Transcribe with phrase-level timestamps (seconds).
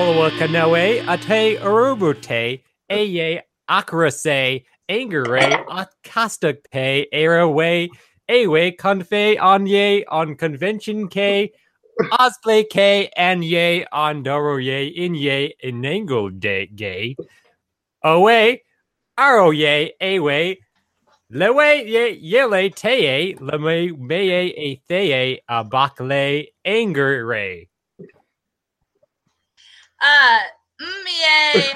[0.00, 5.48] elwa kanoe ate urubute eye akrase angere
[5.80, 7.86] akastak pe araway
[8.36, 11.52] awe confe anye on convention k
[12.12, 17.14] osplay k and ye on doro ye in ye inango de gay
[18.02, 18.62] away
[19.18, 20.56] aro ye awe
[21.30, 27.69] lewe ye yele teye leme meye a theye a bakle anger ray
[30.00, 30.38] Uh,
[30.80, 31.74] Mie,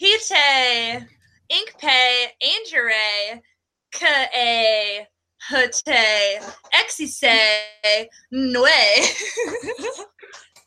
[0.02, 1.06] Hite,
[1.50, 3.40] Inkpe, Angere,
[3.92, 5.06] Ka,
[5.48, 6.40] Hute,
[6.72, 8.66] Exise, Nue.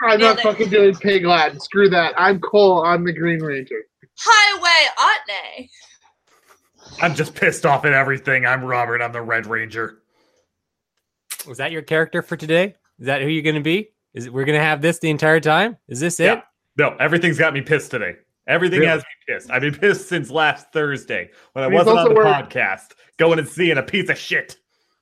[0.02, 1.59] I'm not fucking doing pig Latin.
[1.59, 2.14] Screw that.
[2.17, 2.83] I'm Cole.
[2.86, 3.83] I'm the Green Ranger.
[4.17, 5.70] Highway Otne.
[7.02, 8.45] I'm just pissed off at everything.
[8.45, 9.02] I'm Robert.
[9.02, 10.00] I'm the Red Ranger.
[11.47, 12.75] Was that your character for today?
[13.00, 13.89] Is that who you're going to be?
[14.14, 15.77] Is it, we're going to have this the entire time?
[15.88, 16.42] Is this it?
[16.80, 16.89] Yeah.
[16.89, 18.16] No, everything's got me pissed today.
[18.47, 18.91] Everything Really?
[18.91, 19.52] has me pissed.
[19.52, 23.38] I've been pissed since last Thursday when I he's wasn't on the wearing- podcast, going
[23.39, 24.58] and seeing a piece of shit.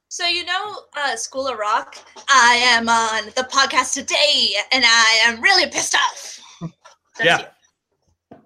[0.10, 1.96] So you know uh, School of Rock?
[2.30, 6.40] I am on the podcast today, and I am really pissed off.
[7.18, 7.38] That's Yeah.
[7.40, 8.38] you.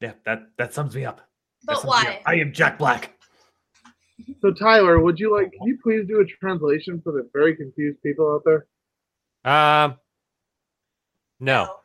[0.00, 1.20] Yeah, that that sums me up.
[1.64, 2.02] But why?
[2.06, 2.22] up.
[2.26, 3.12] I am Jack Black.
[4.40, 5.50] So Tyler, would you like?
[5.52, 8.66] Can you please do a translation for the very confused people out there?
[9.52, 9.96] Um,
[11.40, 11.76] no.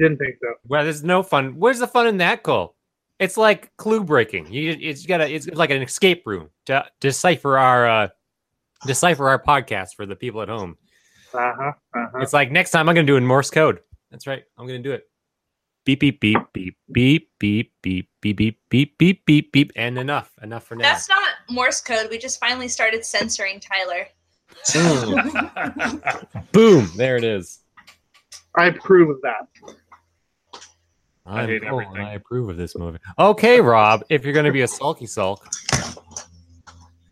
[0.00, 0.54] Didn't think so.
[0.66, 1.58] Well, there's no fun.
[1.58, 2.74] Where's the fun in that, Cole?
[3.18, 4.50] It's like clue breaking.
[4.50, 8.08] You, it's got a, it's like an escape room to decipher our, uh,
[8.86, 10.78] decipher our podcast for the people at home.
[11.34, 11.72] Uh huh.
[11.94, 12.18] Uh huh.
[12.20, 13.80] It's like next time I'm going to do in Morse code.
[14.10, 14.42] That's right.
[14.56, 15.04] I'm going to do it.
[15.84, 20.32] Beep beep beep beep beep beep beep beep beep beep beep beep beep and enough
[20.42, 20.82] enough for now.
[20.84, 22.08] That's not Morse code.
[22.10, 24.06] We just finally started censoring Tyler.
[26.52, 26.90] Boom!
[26.96, 27.60] There it is.
[28.56, 29.48] I approve of that.
[31.26, 32.06] I I'm hate Cole, and everything.
[32.06, 32.98] I approve of this movie.
[33.18, 35.46] Okay, Rob, if you're going to be a sulky sulk,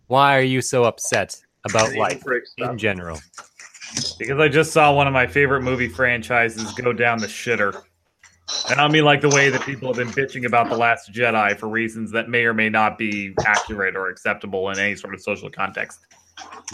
[0.06, 2.22] why are you so upset about life
[2.58, 3.18] in general?
[4.18, 7.82] because I just saw one of my favorite movie franchises go down the shitter.
[8.70, 11.58] And I mean like the way that people have been bitching about The Last Jedi
[11.58, 15.20] for reasons that may or may not be accurate or acceptable in any sort of
[15.20, 16.00] social context.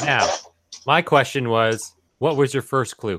[0.00, 0.28] Now,
[0.86, 3.18] my question was, what was your first clue?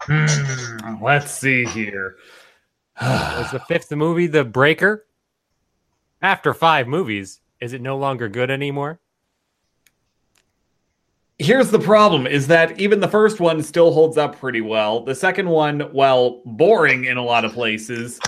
[0.00, 2.16] Hmm, let's see here.
[3.00, 5.06] Was the fifth movie The Breaker?
[6.22, 9.00] After five movies, is it no longer good anymore?
[11.38, 15.04] Here's the problem is that even the first one still holds up pretty well.
[15.04, 18.18] The second one, while boring in a lot of places,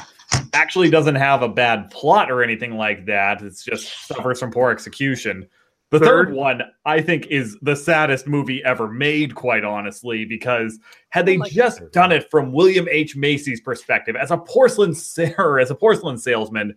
[0.52, 3.40] actually doesn't have a bad plot or anything like that.
[3.40, 5.48] It's just suffers from poor execution.
[5.90, 6.34] The third, Third?
[6.34, 10.78] one, I think, is the saddest movie ever made, quite honestly, because
[11.08, 13.16] had they oh like just third done it from William H.
[13.16, 16.74] Macy's perspective, as a porcelain sa- or as a porcelain salesman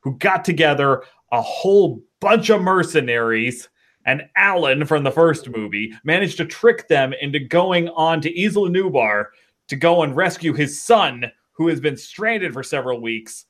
[0.00, 1.02] who got together
[1.32, 3.68] a whole bunch of mercenaries
[4.04, 8.68] and Alan from the first movie managed to trick them into going on to Isla
[8.68, 9.26] Nublar
[9.68, 13.46] to go and rescue his son, who has been stranded for several weeks,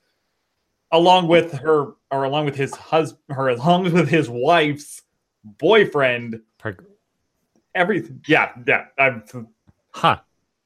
[0.92, 5.02] along with her or along with his husband, her along with his wife's
[5.42, 6.40] boyfriend.
[6.58, 6.84] Prog-
[7.74, 8.84] Everything, yeah, yeah.
[8.98, 9.24] I'm,
[9.90, 10.18] Huh.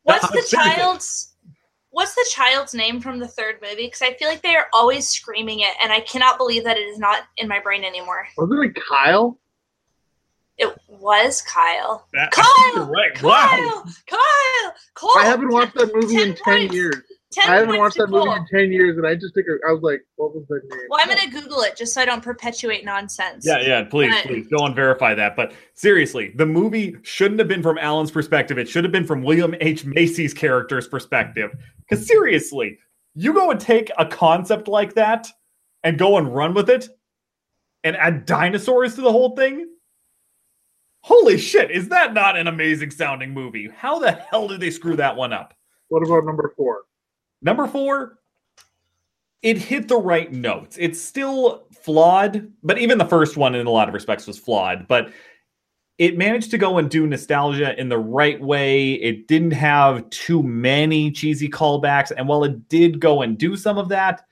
[0.02, 1.32] What's the child's
[1.96, 3.86] What's the child's name from the third movie?
[3.86, 6.82] Because I feel like they are always screaming it, and I cannot believe that it
[6.82, 8.28] is not in my brain anymore.
[8.36, 9.38] Wasn't it Kyle?
[10.58, 12.06] It was Kyle.
[12.12, 12.84] that, Kyle!
[12.84, 13.14] right.
[13.14, 13.30] Kyle!
[13.30, 13.84] Wow.
[14.06, 14.74] Kyle!
[14.92, 15.10] Cole!
[15.16, 16.74] I haven't watched that movie in 10 ten points.
[16.74, 16.96] years.
[17.36, 19.72] 10 I haven't watched to that movie in ten years, and I just think I
[19.72, 22.06] was like, "What was that name?" Well, I'm going to Google it just so I
[22.06, 23.44] don't perpetuate nonsense.
[23.46, 25.36] Yeah, yeah, please, But- please go and verify that.
[25.36, 28.56] But seriously, the movie shouldn't have been from Alan's perspective.
[28.58, 29.84] It should have been from William H.
[29.84, 31.50] Macy's character's perspective.
[31.88, 32.78] Because seriously,
[33.14, 35.28] you go and take a concept like that
[35.84, 36.88] and go and run with it
[37.84, 39.68] and add dinosaurs to the whole thing.
[41.02, 43.68] Holy shit, is that not an amazing sounding movie?
[43.76, 45.54] How the hell did they screw that one up?
[45.88, 46.82] What about number four?
[47.42, 48.18] Number four,
[49.42, 50.76] it hit the right notes.
[50.78, 54.88] It's still flawed, but even the first one, in a lot of respects, was flawed.
[54.88, 55.12] But
[55.98, 58.94] it managed to go and do nostalgia in the right way.
[58.94, 62.12] It didn't have too many cheesy callbacks.
[62.14, 64.22] And while it did go and do some of that,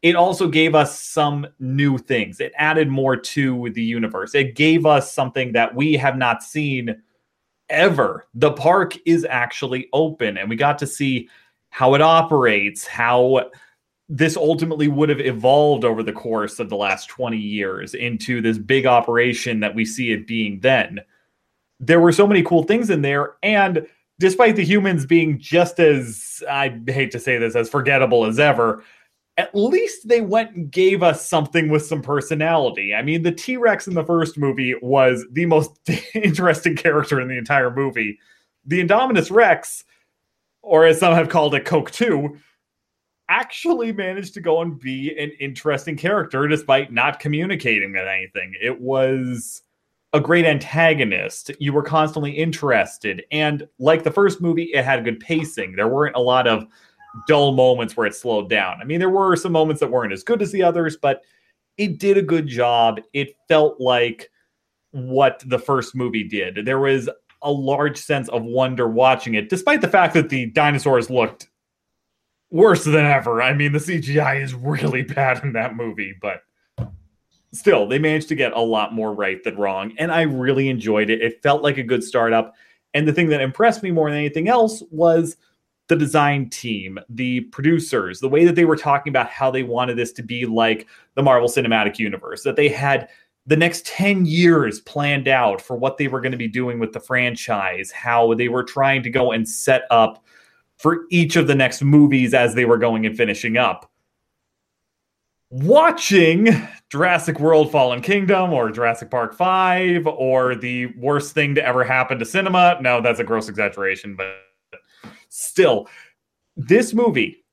[0.00, 2.40] it also gave us some new things.
[2.40, 4.34] It added more to the universe.
[4.34, 7.02] It gave us something that we have not seen
[7.68, 8.26] ever.
[8.34, 11.28] The park is actually open, and we got to see
[11.72, 13.50] how it operates, how
[14.06, 18.58] this ultimately would have evolved over the course of the last 20 years into this
[18.58, 21.00] big operation that we see it being then.
[21.80, 23.86] There were so many cool things in there, and
[24.20, 28.84] despite the humans being just as I hate to say this as forgettable as ever,
[29.38, 32.94] at least they went and gave us something with some personality.
[32.94, 35.70] I mean, the T Rex in the first movie was the most
[36.14, 38.18] interesting character in the entire movie.
[38.66, 39.84] The Indominus Rex,
[40.62, 42.36] or as some have called it, Coke 2,
[43.28, 48.54] actually managed to go and be an interesting character despite not communicating at anything.
[48.60, 49.62] It was
[50.12, 51.50] a great antagonist.
[51.58, 53.24] You were constantly interested.
[53.32, 55.74] And like the first movie, it had good pacing.
[55.74, 56.66] There weren't a lot of
[57.26, 58.78] dull moments where it slowed down.
[58.80, 61.22] I mean, there were some moments that weren't as good as the others, but
[61.78, 63.00] it did a good job.
[63.14, 64.30] It felt like
[64.90, 66.66] what the first movie did.
[66.66, 67.08] There was
[67.42, 71.48] a large sense of wonder watching it, despite the fact that the dinosaurs looked
[72.50, 73.42] worse than ever.
[73.42, 76.42] I mean, the CGI is really bad in that movie, but
[77.52, 79.94] still, they managed to get a lot more right than wrong.
[79.98, 81.22] And I really enjoyed it.
[81.22, 82.54] It felt like a good startup.
[82.94, 85.36] And the thing that impressed me more than anything else was
[85.88, 89.96] the design team, the producers, the way that they were talking about how they wanted
[89.96, 93.08] this to be like the Marvel Cinematic Universe, that they had
[93.46, 96.92] the next 10 years planned out for what they were going to be doing with
[96.92, 100.24] the franchise, how they were trying to go and set up
[100.76, 103.90] for each of the next movies as they were going and finishing up.
[105.50, 106.48] Watching
[106.88, 112.18] Jurassic World Fallen Kingdom or Jurassic Park 5 or the worst thing to ever happen
[112.18, 112.78] to cinema.
[112.80, 114.36] No, that's a gross exaggeration, but
[115.28, 115.88] still,
[116.56, 117.44] this movie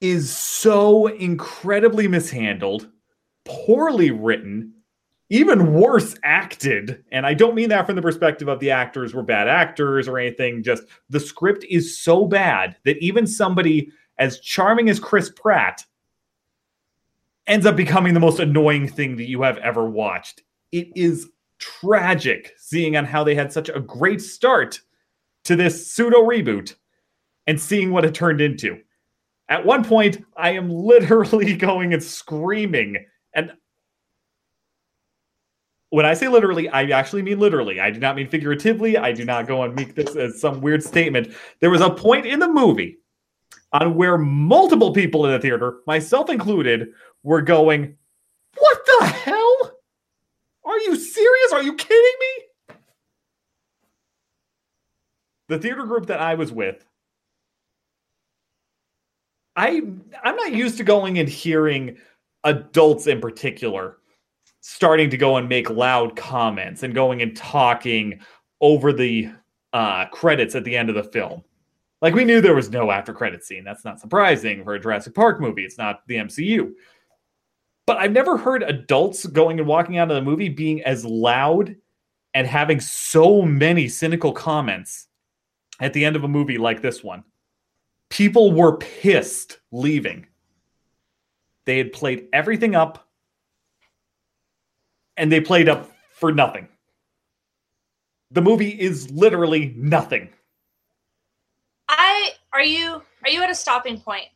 [0.00, 2.88] is so incredibly mishandled,
[3.44, 4.72] poorly written,
[5.30, 7.02] even worse acted.
[7.12, 10.18] And I don't mean that from the perspective of the actors were bad actors or
[10.18, 10.62] anything.
[10.62, 15.84] Just the script is so bad that even somebody as charming as Chris Pratt
[17.46, 20.42] ends up becoming the most annoying thing that you have ever watched.
[20.72, 24.80] It is tragic seeing on how they had such a great start
[25.44, 26.74] to this pseudo reboot
[27.46, 28.78] and seeing what it turned into.
[29.48, 33.04] At one point, I am literally going and screaming.
[33.34, 33.52] And
[35.90, 37.80] when I say literally, I actually mean literally.
[37.80, 38.96] I do not mean figuratively.
[38.96, 41.34] I do not go and make this as some weird statement.
[41.60, 42.98] There was a point in the movie
[43.72, 46.88] on where multiple people in the theater, myself included,
[47.22, 47.96] were going,
[48.56, 49.72] What the hell?
[50.64, 51.52] Are you serious?
[51.52, 52.76] Are you kidding me?
[55.48, 56.84] The theater group that I was with,
[59.54, 59.82] I
[60.22, 61.98] I'm not used to going and hearing
[62.44, 63.98] adults in particular
[64.60, 68.18] starting to go and make loud comments and going and talking
[68.62, 69.30] over the
[69.74, 71.42] uh, credits at the end of the film.
[72.00, 73.64] Like we knew there was no after credit scene.
[73.64, 75.64] That's not surprising for a Jurassic Park movie.
[75.64, 76.72] It's not the MCU.
[77.86, 81.76] But I've never heard adults going and walking out of the movie being as loud
[82.32, 85.08] and having so many cynical comments
[85.80, 87.22] at the end of a movie like this one.
[88.10, 90.26] People were pissed leaving.
[91.66, 93.08] They had played everything up
[95.16, 96.68] and they played up for nothing.
[98.30, 100.30] The movie is literally nothing.
[101.88, 104.26] I are you are you at a stopping point?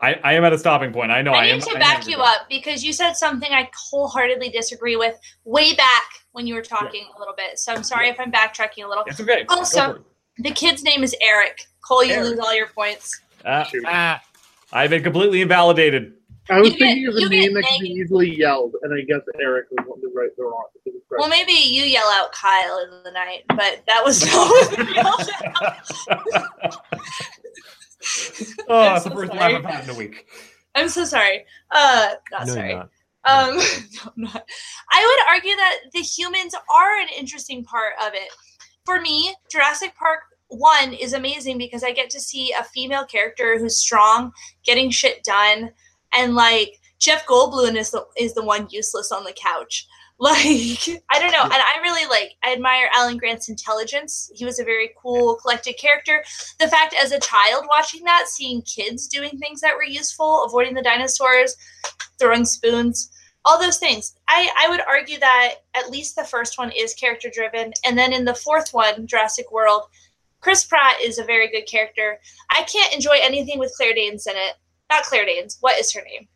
[0.00, 1.12] I, I am at a stopping point.
[1.12, 1.32] I know.
[1.32, 1.42] I, am.
[1.42, 5.16] I need am, to back you up because you said something I wholeheartedly disagree with
[5.44, 7.58] way back when you were talking a little bit.
[7.58, 9.04] So I'm sorry if I'm backtracking a little.
[9.06, 9.44] It's okay.
[9.48, 10.02] Also- it.
[10.38, 11.66] The kid's name is Eric.
[11.86, 12.30] Cole, you Eric.
[12.30, 13.20] lose all your points.
[13.44, 13.84] Uh, Shoot.
[13.86, 14.22] Ah,
[14.72, 16.14] I've been completely invalidated.
[16.50, 19.02] I was You get- thinking of a name that could be easily yelled, and I
[19.02, 20.66] guess Eric was one to right the wrong.
[21.10, 26.72] Well, maybe you yell out Kyle in the night, but that was not
[28.68, 29.52] oh, I'm that's the so first sorry.
[29.54, 30.26] laugh I've had in a week.
[30.74, 31.44] I'm so sorry.
[31.70, 32.68] Uh, not no, sorry.
[32.70, 32.90] you're not.
[33.24, 33.62] Um, no,
[34.06, 34.44] I'm not.
[34.90, 38.28] I would argue that the humans are an interesting part of it.
[38.84, 43.58] For me, Jurassic Park one is amazing because I get to see a female character
[43.58, 44.32] who's strong,
[44.64, 45.70] getting shit done,
[46.14, 49.86] and like Jeff Goldblum is the is the one useless on the couch.
[50.18, 54.30] Like I don't know, and I really like I admire Alan Grant's intelligence.
[54.32, 56.22] He was a very cool, collected character.
[56.60, 60.74] The fact as a child watching that, seeing kids doing things that were useful, avoiding
[60.74, 61.56] the dinosaurs,
[62.20, 63.10] throwing spoons,
[63.44, 64.14] all those things.
[64.28, 67.72] I, I would argue that at least the first one is character driven.
[67.84, 69.82] And then in the fourth one, Jurassic World,
[70.40, 72.18] Chris Pratt is a very good character.
[72.50, 74.54] I can't enjoy anything with Claire Danes in it.
[74.92, 75.56] Not Claire Danes.
[75.60, 76.28] What is her name?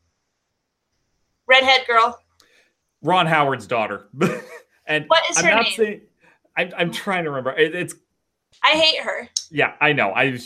[1.47, 2.19] Redhead girl.
[3.03, 4.09] Ron Howard's daughter.
[4.87, 5.73] and What is I'm her not name?
[5.73, 6.01] saying.
[6.57, 7.53] I'm, I'm trying to remember.
[7.59, 7.95] It, it's
[8.65, 9.29] I hate her.
[9.51, 10.11] yeah, I know.
[10.13, 10.39] I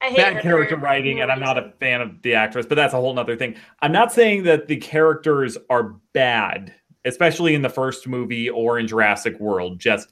[0.00, 2.76] I hate bad character writing, no and I'm not a fan of the actress, but
[2.76, 3.56] that's a whole other thing.
[3.82, 8.86] I'm not saying that the characters are bad, especially in the first movie or in
[8.86, 9.78] Jurassic World.
[9.78, 10.08] Just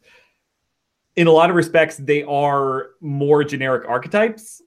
[1.16, 4.61] in a lot of respects, they are more generic archetypes.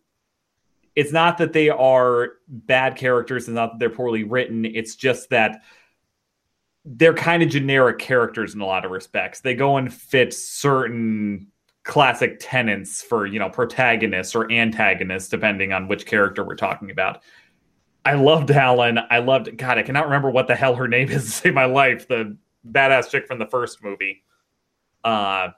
[0.96, 4.66] It's not that they are bad characters, and not that they're poorly written.
[4.66, 5.62] It's just that
[6.84, 9.42] they're kind of generic characters in a lot of respects.
[9.42, 11.48] They go and fit certain
[11.84, 17.22] classic tenets for, you know, protagonists or antagonists, depending on which character we're talking about.
[18.04, 19.00] I loved Alan.
[19.10, 21.66] I loved God, I cannot remember what the hell her name is to save my
[21.66, 22.08] life.
[22.08, 22.38] The
[22.70, 24.24] badass chick from the first movie.
[25.04, 25.50] Uh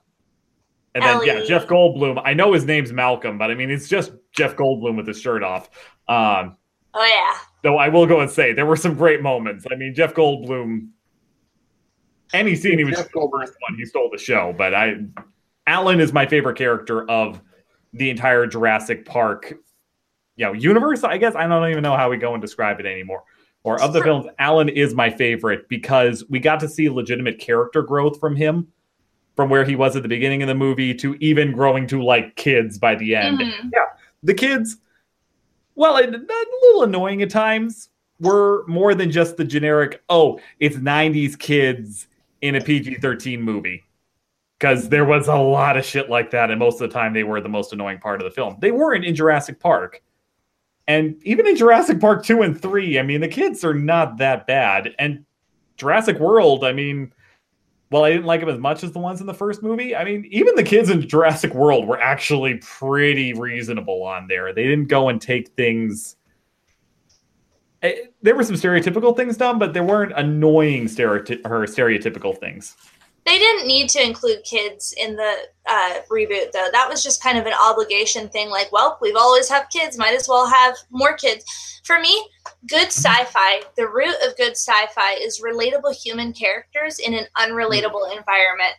[0.96, 2.22] and then yeah, Jeff Goldblum.
[2.24, 5.44] I know his name's Malcolm, but I mean it's just Jeff Goldblum with his shirt
[5.44, 5.70] off.
[6.08, 6.58] Um,
[6.96, 7.40] Oh yeah.
[7.64, 9.66] though I will go and say there were some great moments.
[9.72, 10.90] I mean, Jeff Goldblum.
[12.34, 13.42] Any scene he was Jeff the Goldblum.
[13.42, 14.54] first one, he stole the show.
[14.58, 14.96] But I,
[15.68, 17.42] Alan is my favorite character of
[17.94, 19.54] the entire Jurassic Park,
[20.36, 21.04] you know, universe.
[21.04, 23.24] I guess I don't even know how we go and describe it anymore.
[23.64, 27.82] Or of the films, Alan is my favorite because we got to see legitimate character
[27.82, 28.68] growth from him,
[29.36, 32.36] from where he was at the beginning of the movie to even growing to like
[32.36, 33.72] kids by the end Mhm.
[34.22, 34.78] the kids,
[35.76, 40.78] well, a, a little annoying at times, were more than just the generic, oh, it's
[40.78, 42.08] 90s kids
[42.42, 43.84] in a PG 13 movie.
[44.60, 47.24] Because there was a lot of shit like that, and most of the time they
[47.24, 48.56] were the most annoying part of the film.
[48.60, 50.02] They weren't in Jurassic Park.
[50.88, 54.48] And even in Jurassic Park 2 and 3, I mean, the kids are not that
[54.48, 54.94] bad.
[55.00, 55.26] And
[55.76, 57.12] Jurassic World, I mean,
[57.94, 59.96] well, I didn't like them as much as the ones in the first movie.
[59.96, 64.52] I mean, even the kids in Jurassic World were actually pretty reasonable on there.
[64.52, 66.16] They didn't go and take things.
[67.84, 72.76] eh, There were some stereotypical things done, but there weren't annoying stereoty- or stereotypical things.
[73.26, 76.68] They didn't need to include kids in the uh, reboot, though.
[76.72, 78.50] That was just kind of an obligation thing.
[78.50, 81.46] Like, well, we've always have kids, might as well have more kids.
[81.86, 82.28] For me,
[82.68, 88.76] good sci-fi, the root of good sci-fi is relatable human characters in an unrelatable environment.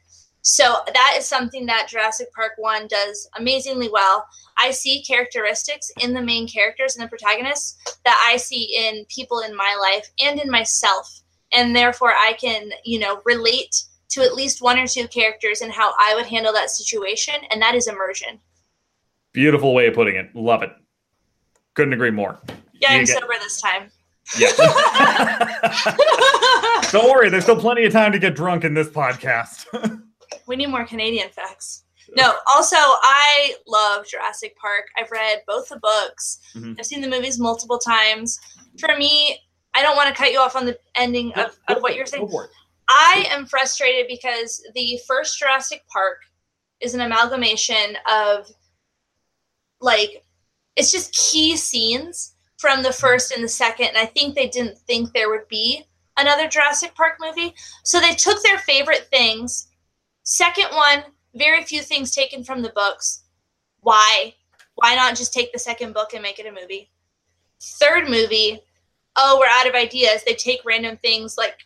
[0.46, 4.26] So that is something that Jurassic Park 1 does amazingly well.
[4.58, 9.40] I see characteristics in the main characters and the protagonists that I see in people
[9.40, 11.22] in my life and in myself.
[11.50, 13.74] And therefore I can, you know, relate
[14.10, 17.60] to at least one or two characters and how I would handle that situation, and
[17.62, 18.40] that is immersion.
[19.32, 20.34] Beautiful way of putting it.
[20.34, 20.70] Love it.
[21.74, 22.38] Couldn't agree more.
[22.74, 23.90] Yeah, You I'm get- sober this time.
[24.38, 24.52] Yeah.
[26.90, 29.66] Don't worry, there's still plenty of time to get drunk in this podcast.
[30.46, 31.82] we need more Canadian facts.
[32.16, 34.84] No, also I love Jurassic Park.
[34.96, 36.38] I've read both the books.
[36.54, 36.76] Mhm.
[36.78, 38.38] I've seen the movies multiple times.
[38.78, 39.38] For me,
[39.74, 42.28] I don't want to cut you off on the ending of, of what you're saying.
[42.88, 46.22] I am frustrated because the first Jurassic Park
[46.80, 48.50] is an amalgamation of
[49.80, 50.24] like
[50.76, 54.78] it's just key scenes from the first and the second and I think they didn't
[54.78, 55.84] think there would be
[56.16, 57.54] another Jurassic Park movie.
[57.82, 59.68] So they took their favorite things.
[60.22, 63.24] Second one, very few things taken from the books.
[63.80, 64.34] Why?
[64.76, 66.90] Why not just take the second book and make it a movie?
[67.60, 68.60] Third movie,
[69.16, 70.22] oh, we're out of ideas.
[70.24, 71.58] They take random things like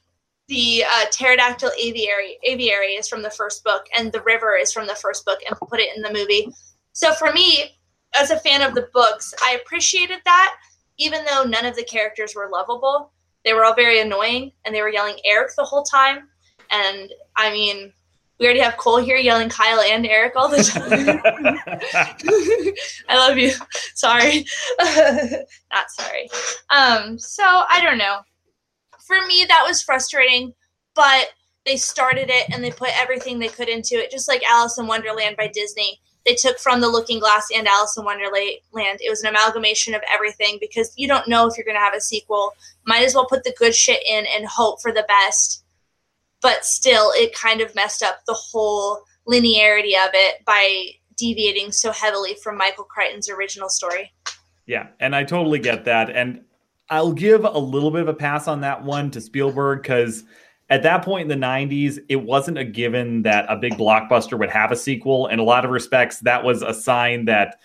[0.49, 4.87] the uh, pterodactyl aviary aviary is from the first book and the river is from
[4.87, 6.49] the first book and put it in the movie
[6.93, 7.77] so for me
[8.15, 10.55] as a fan of the books i appreciated that
[10.99, 13.13] even though none of the characters were lovable
[13.45, 16.29] they were all very annoying and they were yelling eric the whole time
[16.71, 17.93] and i mean
[18.39, 21.59] we already have cole here yelling kyle and eric all the time
[23.09, 23.53] I love you.
[23.95, 24.47] Sorry.
[25.73, 26.29] Not sorry.
[26.71, 28.21] Um, so I don't know.
[29.09, 30.53] For me, that was frustrating,
[30.95, 31.29] but
[31.65, 34.87] they started it and they put everything they could into it, just like Alice in
[34.87, 35.99] Wonderland by Disney.
[36.27, 38.61] They took from The Looking Glass and Alice in Wonderland.
[38.75, 41.95] It was an amalgamation of everything because you don't know if you're going to have
[41.95, 42.53] a sequel.
[42.87, 45.65] Might as well put the good shit in and hope for the best.
[46.43, 51.93] But still, it kind of messed up the whole linearity of it by deviating so
[51.93, 54.13] heavily from Michael Crichton's original story.
[54.67, 56.11] Yeah, and I totally get that.
[56.11, 56.45] And
[56.91, 60.25] I'll give a little bit of a pass on that one to Spielberg because
[60.71, 64.51] at that point in the 90s, it wasn't a given that a big blockbuster would
[64.51, 65.27] have a sequel.
[65.29, 67.61] In a lot of respects, that was a sign that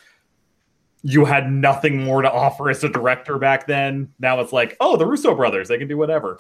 [1.04, 4.14] you had nothing more to offer as a director back then.
[4.20, 6.38] Now it's like, oh, the Russo brothers, they can do whatever.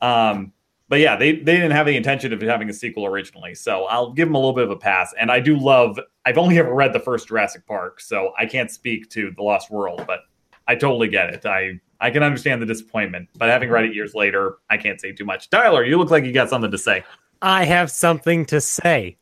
[0.00, 0.52] Um,
[0.88, 3.54] but yeah, they, they didn't have the intention of having a sequel originally.
[3.54, 5.12] So I'll give them a little bit of a pass.
[5.18, 8.70] And I do love, I've only ever read the first Jurassic Park, so I can't
[8.70, 10.20] speak to The Lost World, but
[10.66, 11.44] I totally get it.
[11.44, 15.12] I I can understand the disappointment, but having read it years later, I can't say
[15.12, 15.50] too much.
[15.50, 17.04] Tyler, you look like you got something to say.
[17.42, 19.16] I have something to say.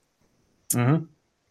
[0.71, 1.05] Mm-hmm.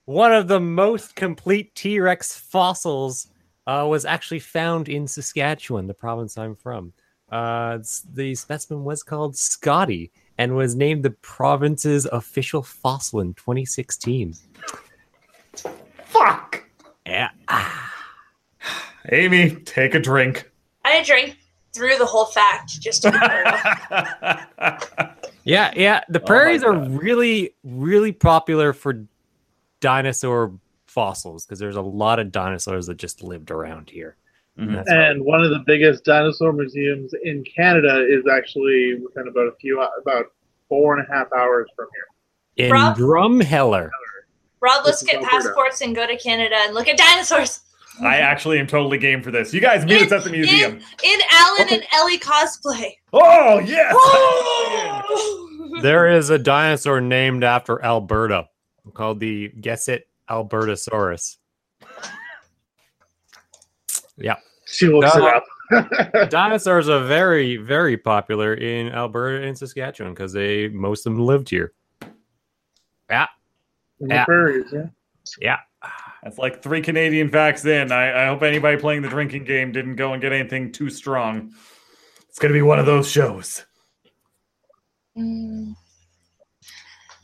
[0.05, 3.27] One of the most complete T Rex fossils
[3.65, 6.93] uh, was actually found in Saskatchewan, the province I'm from.
[7.31, 7.79] Uh,
[8.13, 14.35] the specimen was called Scotty and was named the province's official fossil in 2016.
[16.05, 16.63] Fuck.
[17.05, 17.29] Yeah.
[19.11, 20.51] Amy, take a drink.
[20.85, 21.37] I drank
[21.73, 23.17] through the whole fact just to be.
[25.47, 26.01] Yeah, yeah.
[26.09, 29.05] The Oh prairies are really, really popular for
[29.79, 30.51] dinosaur
[30.87, 34.15] fossils because there's a lot of dinosaurs that just lived around here.
[34.59, 34.73] Mhm.
[34.73, 39.51] That's And one of the biggest dinosaur museums in Canada is actually within about a
[39.61, 40.25] few, about
[40.67, 42.65] four and a half hours from here.
[42.67, 43.89] in Rob- Drumheller.
[44.61, 45.35] Rob, let's This is get Alberta.
[45.49, 47.59] passports and go to Canada and look at dinosaurs
[48.01, 49.53] I actually am totally game for this.
[49.53, 50.79] You guys meet us at the museum.
[51.03, 52.91] in Alan and Ellie cosplay.
[53.13, 53.95] Oh yes.
[55.81, 58.47] There is a dinosaur named after Alberta
[58.93, 61.35] called the Guess It Albertosaurus.
[64.17, 64.35] Yeah.
[64.65, 65.19] She looks Uh,
[65.71, 66.29] it up.
[66.29, 71.49] Dinosaurs are very, very popular in Alberta and Saskatchewan because they most of them lived
[71.49, 71.73] here.
[73.09, 73.27] Yeah.
[73.99, 74.25] In the Yeah.
[74.25, 74.85] prairies, yeah.
[75.41, 75.57] Yeah.
[76.25, 77.91] That's like three Canadian facts in.
[77.91, 81.53] I, I hope anybody playing the drinking game didn't go and get anything too strong.
[82.27, 83.63] It's gonna be one of those shows.
[85.15, 85.75] Mm.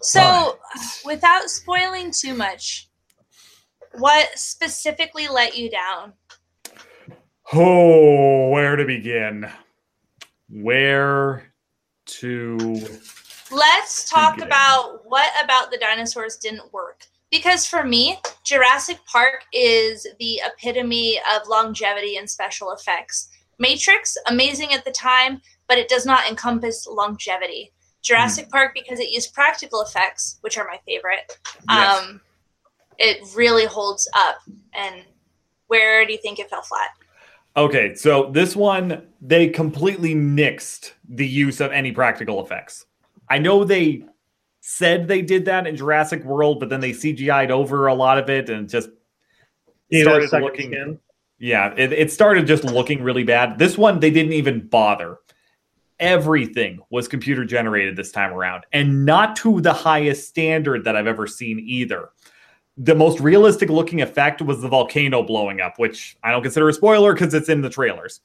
[0.04, 0.60] So,
[1.04, 2.90] without spoiling too much,
[3.98, 6.14] what specifically let you down?
[7.54, 9.50] Oh, where to begin?
[10.48, 11.52] Where
[12.06, 12.58] to
[13.52, 14.48] Let's talk Begin.
[14.48, 17.08] about what about the dinosaurs didn't work.
[17.32, 23.30] Because for me, Jurassic Park is the epitome of longevity and special effects.
[23.58, 27.72] Matrix, amazing at the time, but it does not encompass longevity.
[28.02, 31.38] Jurassic Park, because it used practical effects, which are my favorite,
[31.70, 32.02] Yes.
[32.02, 32.22] um,
[32.98, 34.40] it really holds up.
[34.74, 35.04] And
[35.68, 36.90] where do you think it fell flat?
[37.56, 42.86] Okay, so this one they completely nixed the use of any practical effects.
[43.30, 44.04] I know they
[44.72, 48.30] said they did that in Jurassic World, but then they CGI'd over a lot of
[48.30, 48.90] it and just
[49.92, 50.72] started looking.
[50.72, 51.00] skin.
[51.40, 53.60] Yeah, it, it started just looking really bad.
[53.60, 55.18] This one they didn't even bother.
[56.00, 61.08] Everything was computer generated this time around, and not to the highest standard that I've
[61.08, 62.10] ever seen either.
[62.78, 66.74] The most realistic looking effect was the volcano blowing up, which I don't consider a
[66.74, 68.22] spoiler because it's in the trailers.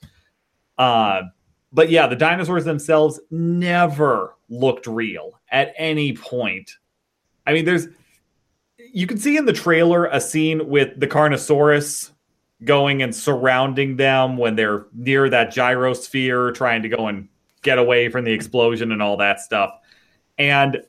[0.78, 1.22] Uh,
[1.72, 6.70] but yeah, the dinosaurs themselves never looked real at any point.
[7.46, 7.88] I mean, there's
[8.92, 12.10] you can see in the trailer a scene with the Carnotaurus
[12.64, 17.28] going and surrounding them when they're near that gyrosphere, trying to go and
[17.62, 19.70] get away from the explosion and all that stuff.
[20.38, 20.82] And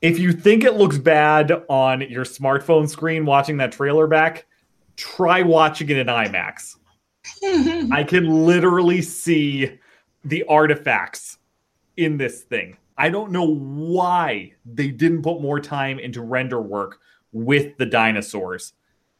[0.00, 4.46] if you think it looks bad on your smartphone screen watching that trailer back,
[4.96, 6.76] try watching it in IMAX.
[7.92, 9.78] I can literally see
[10.24, 11.38] the artifacts
[11.96, 12.76] in this thing.
[13.02, 17.00] I don't know why they didn't put more time into render work
[17.32, 18.74] with the dinosaurs.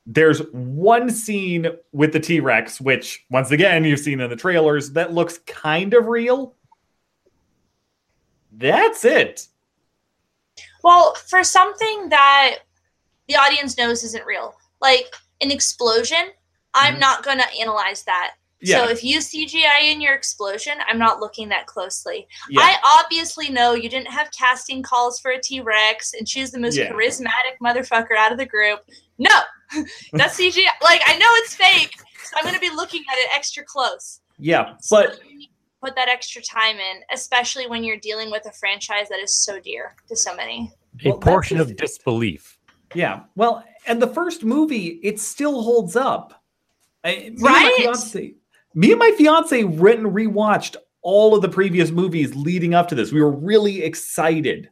[0.07, 4.93] There's one scene with the T Rex, which, once again, you've seen in the trailers,
[4.93, 6.55] that looks kind of real.
[8.53, 9.49] That's it.
[10.85, 12.59] Well, for something that
[13.27, 16.31] the audience knows isn't real, like an explosion,
[16.73, 17.01] I'm Mhm.
[17.01, 18.35] not going to analyze that.
[18.63, 18.85] Yeah.
[18.85, 22.27] So if you CGI in your explosion, I'm not looking that closely.
[22.49, 22.61] yeah.
[22.61, 26.59] I obviously know you didn't have casting calls for a T Rex and choose the
[26.61, 26.93] most Yeah.
[26.93, 28.81] charismatic motherfucker out of the group.
[29.19, 29.31] No,
[30.13, 30.65] that's CGI.
[30.83, 31.95] Like I know it's fake,
[32.25, 34.21] so I'm going to be looking at it extra close.
[34.39, 34.75] yeah.
[34.81, 35.49] So But you
[35.83, 39.59] put that extra time in, especially when you're dealing with a franchise that is so
[39.59, 40.73] dear to so many.
[41.05, 42.59] A Well, portion of disbelief.
[42.95, 43.23] Yeah.
[43.35, 46.41] Well, and the first movie, it still holds up.
[47.03, 48.35] I, me and Right?
[48.75, 52.95] Me and my fiance went and rewatched all of the previous movies leading up to
[52.95, 53.13] this.
[53.13, 54.71] We were really excited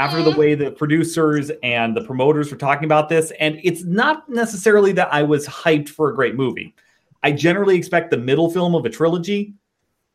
[0.00, 3.30] after the way the producers and the promoters were talking about this.
[3.38, 6.74] And it's not necessarily that I was hyped for a great movie.
[7.22, 9.54] I generally expect the middle film of a trilogy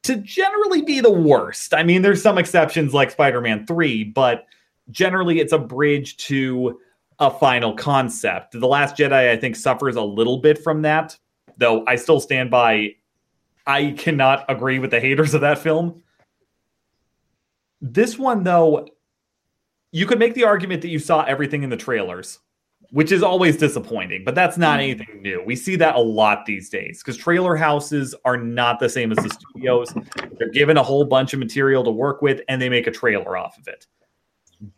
[0.03, 1.73] to generally be the worst.
[1.73, 4.45] I mean, there's some exceptions like Spider Man 3, but
[4.89, 6.79] generally it's a bridge to
[7.19, 8.59] a final concept.
[8.59, 11.17] The Last Jedi, I think, suffers a little bit from that,
[11.57, 12.95] though I still stand by.
[13.67, 16.01] I cannot agree with the haters of that film.
[17.81, 18.87] This one, though,
[19.91, 22.39] you could make the argument that you saw everything in the trailers,
[22.91, 24.83] which is always disappointing, but that's not hmm.
[24.83, 25.43] anything new.
[25.45, 29.17] We see that a lot these days because trailer houses are not the same as
[29.17, 29.93] the studios.
[30.39, 33.37] They're given a whole bunch of material to work with and they make a trailer
[33.37, 33.85] off of it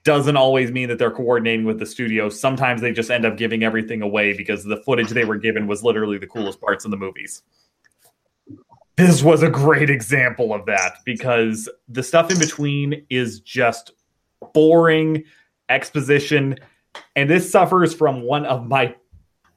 [0.04, 2.30] doesn't always mean that they're coordinating with the studio.
[2.30, 5.84] Sometimes they just end up giving everything away because the footage they were given was
[5.84, 7.44] literally the coolest parts of the movies.
[9.00, 13.92] This was a great example of that because the stuff in between is just
[14.54, 15.24] boring
[15.70, 16.58] exposition.
[17.16, 18.94] And this suffers from one of my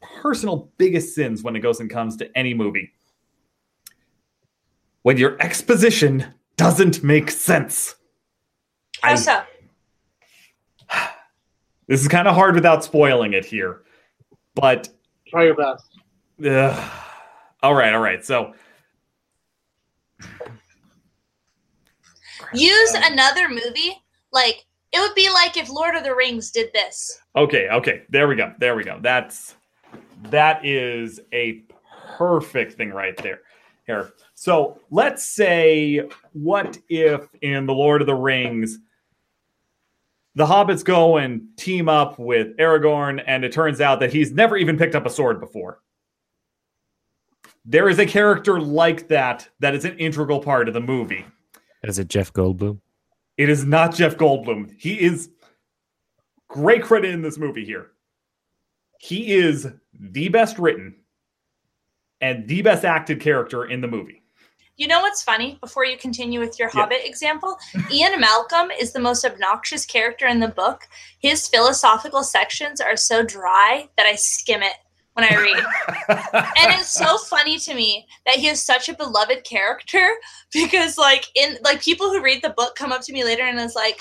[0.00, 2.92] personal biggest sins when it goes and comes to any movie.
[5.02, 6.24] When your exposition
[6.56, 7.96] doesn't make sense.
[9.02, 9.42] How I- so?
[11.88, 13.82] This is kind of hard without spoiling it here.
[14.54, 14.88] But
[15.26, 15.84] Try your best.
[16.48, 16.90] Ugh.
[17.64, 18.24] all right, all right.
[18.24, 18.54] So
[22.54, 24.02] Use another movie.
[24.32, 27.20] Like it would be like if Lord of the Rings did this.
[27.36, 28.02] okay, okay.
[28.10, 28.52] There we go.
[28.58, 28.98] There we go.
[29.00, 29.54] That's
[30.30, 31.64] that is a
[32.16, 33.40] perfect thing right there.
[33.86, 34.12] Here.
[34.34, 38.78] So let's say, what if in the Lord of the Rings,
[40.34, 44.56] the hobbits go and team up with Aragorn, and it turns out that he's never
[44.56, 45.80] even picked up a sword before.
[47.64, 51.24] There is a character like that that is an integral part of the movie.
[51.82, 52.80] Is it Jeff Goldblum?
[53.36, 54.74] It is not Jeff Goldblum.
[54.78, 55.30] He is
[56.48, 57.92] great credit in this movie here.
[58.98, 60.96] He is the best written
[62.20, 64.22] and the best acted character in the movie.
[64.76, 65.58] You know what's funny?
[65.60, 66.82] Before you continue with your Yeah.
[66.82, 67.58] Hobbit example,
[67.90, 70.88] Ian Malcolm is the most obnoxious character in the book.
[71.18, 74.74] His philosophical sections are so dry that I skim it
[75.14, 75.64] when I read.
[76.56, 80.08] and it's so funny to me that he is such a beloved character
[80.52, 83.58] because like in like people who read the book come up to me later and
[83.58, 84.00] is like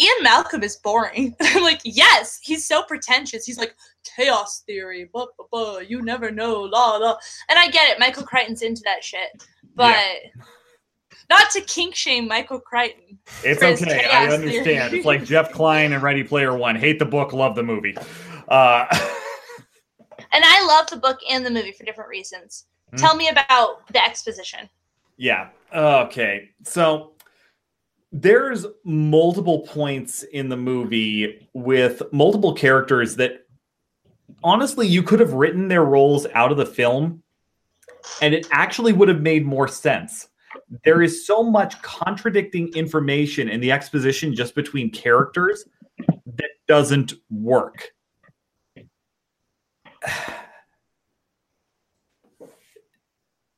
[0.00, 1.36] Ian Malcolm is boring.
[1.42, 3.44] I'm like, yes, he's so pretentious.
[3.44, 3.74] He's like
[4.16, 7.16] chaos theory, blah, blah, blah, you never know, la la.
[7.48, 9.28] And I get it, Michael Crichton's into that shit.
[9.74, 10.02] But
[11.28, 13.18] not to kink shame Michael Crichton.
[13.44, 14.08] It's okay.
[14.10, 14.64] I understand.
[14.64, 14.98] theory.
[14.98, 16.76] It's like Jeff Klein and Ready Player One.
[16.76, 17.96] Hate the book, love the movie.
[18.48, 18.86] Uh,
[20.32, 22.66] And I love the book and the movie for different reasons.
[22.90, 22.96] Hmm.
[22.96, 24.68] Tell me about the exposition.
[25.16, 25.48] Yeah.
[25.74, 26.50] Okay.
[26.64, 27.12] So
[28.12, 33.46] there's multiple points in the movie with multiple characters that
[34.42, 37.22] honestly you could have written their roles out of the film
[38.22, 40.28] and it actually would have made more sense.
[40.84, 45.64] There is so much contradicting information in the exposition just between characters
[46.08, 47.90] that doesn't work.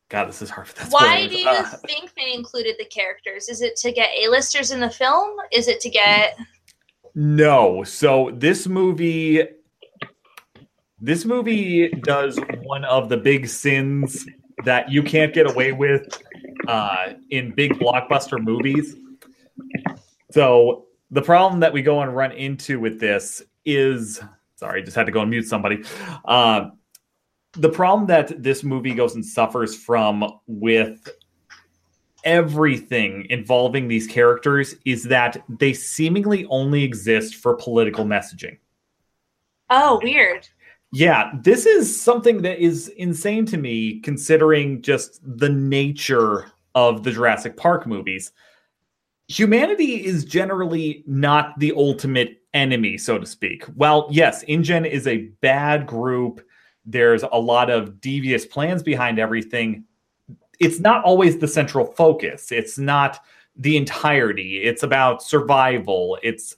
[0.08, 0.68] God, this is hard.
[0.76, 3.48] That's Why do you Uh, think they included the characters?
[3.48, 5.38] Is it to get A-listers in the film?
[5.50, 6.36] Is it to get
[7.14, 7.82] No.
[7.84, 9.42] So this movie
[11.00, 14.24] this movie does one of the big sins
[14.64, 16.06] that you can't get away with
[16.68, 18.94] uh, in big blockbuster movies.
[20.30, 24.20] So the problem that we go and run into with this is
[24.62, 25.82] sorry, just had to go and mute somebody.
[26.24, 26.70] Uh,
[27.54, 31.08] the problem that this movie goes and suffers from with
[32.24, 38.56] everything involving these characters is that they seemingly only exist for political messaging.
[39.68, 40.48] Oh, weird.
[40.92, 47.10] Yeah, this is something that is insane to me considering just the nature of the
[47.10, 48.30] Jurassic Park movies.
[49.26, 53.64] Humanity is generally not the ultimate enemy, so to speak.
[53.76, 56.44] Well, yes, InGen is a bad group,
[56.84, 59.84] there's a lot of devious plans behind everything.
[60.58, 62.52] It's not always the central focus.
[62.52, 63.20] It's not
[63.56, 64.62] the entirety.
[64.62, 66.18] It's about survival.
[66.22, 66.56] It's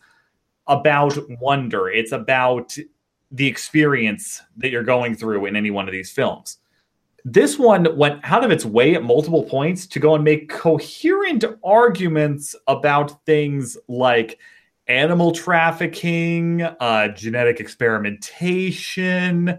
[0.66, 1.88] about wonder.
[1.88, 2.76] It's about
[3.30, 6.59] the experience that you're going through in any one of these films.
[7.26, 11.44] This one went out of its way at multiple points to go and make coherent
[11.64, 14.38] arguments about things like
[14.87, 19.59] animal trafficking, uh, genetic experimentation,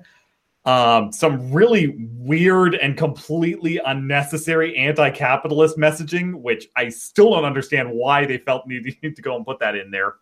[0.66, 7.92] um, some really weird and completely unnecessary anti capitalist messaging, which I still don't understand
[7.92, 10.16] why they felt needed to go and put that in there.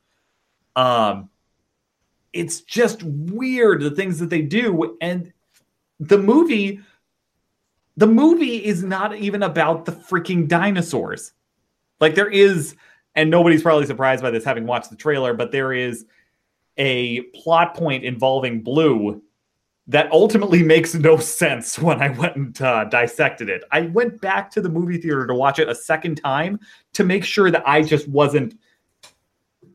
[0.76, 1.30] Um,
[2.34, 5.32] it's just weird the things that they do and
[6.00, 6.82] the movie
[7.96, 11.34] the movie is not even about the freaking dinosaurs
[12.00, 12.76] like there is
[13.16, 16.06] and nobody's probably surprised by this having watched the trailer but there is
[16.78, 19.22] a plot point involving blue
[19.86, 24.50] that ultimately makes no sense when i went and uh, dissected it i went back
[24.50, 26.60] to the movie theater to watch it a second time
[26.94, 28.58] to make sure that i just wasn't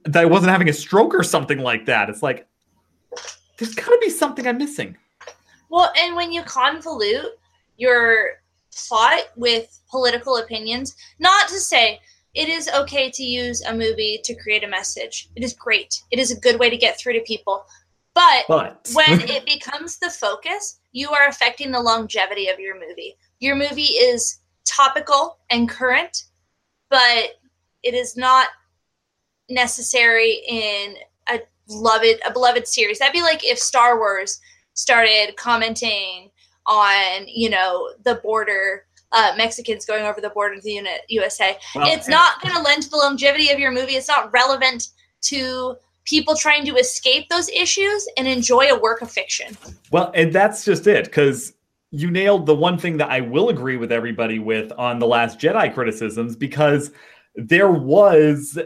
[0.04, 2.08] that I wasn't having a stroke or something like that.
[2.08, 2.46] It's like
[3.58, 4.96] there's got to be something I'm missing.
[5.68, 7.30] Well, and when you convolute
[7.76, 8.40] your
[8.74, 12.00] plot with political opinions, not to say
[12.38, 15.28] it is okay to use a movie to create a message.
[15.34, 16.00] It is great.
[16.12, 17.64] It is a good way to get through to people.
[18.14, 23.16] But But when it becomes the focus, you are affecting the longevity of your movie.
[23.40, 26.26] Your movie is topical and current,
[26.90, 27.40] but
[27.82, 28.50] it is not
[29.50, 30.94] necessary in
[31.28, 33.00] a beloved a beloved series.
[33.00, 34.40] That'd be like if Star Wars
[34.74, 36.30] started commenting
[36.66, 41.58] on, you know, the border, uh, Mexicans going over the border to the unit, USA.
[41.74, 43.94] Well, it's not going to lend to the longevity of your movie.
[43.94, 44.88] It's not relevant
[45.22, 49.56] to people trying to escape those issues and enjoy a work of fiction.
[49.90, 51.54] Well, and that's just it, because
[51.90, 55.38] you nailed the one thing that I will agree with everybody with on the Last
[55.38, 56.90] Jedi criticisms, because
[57.34, 58.58] there was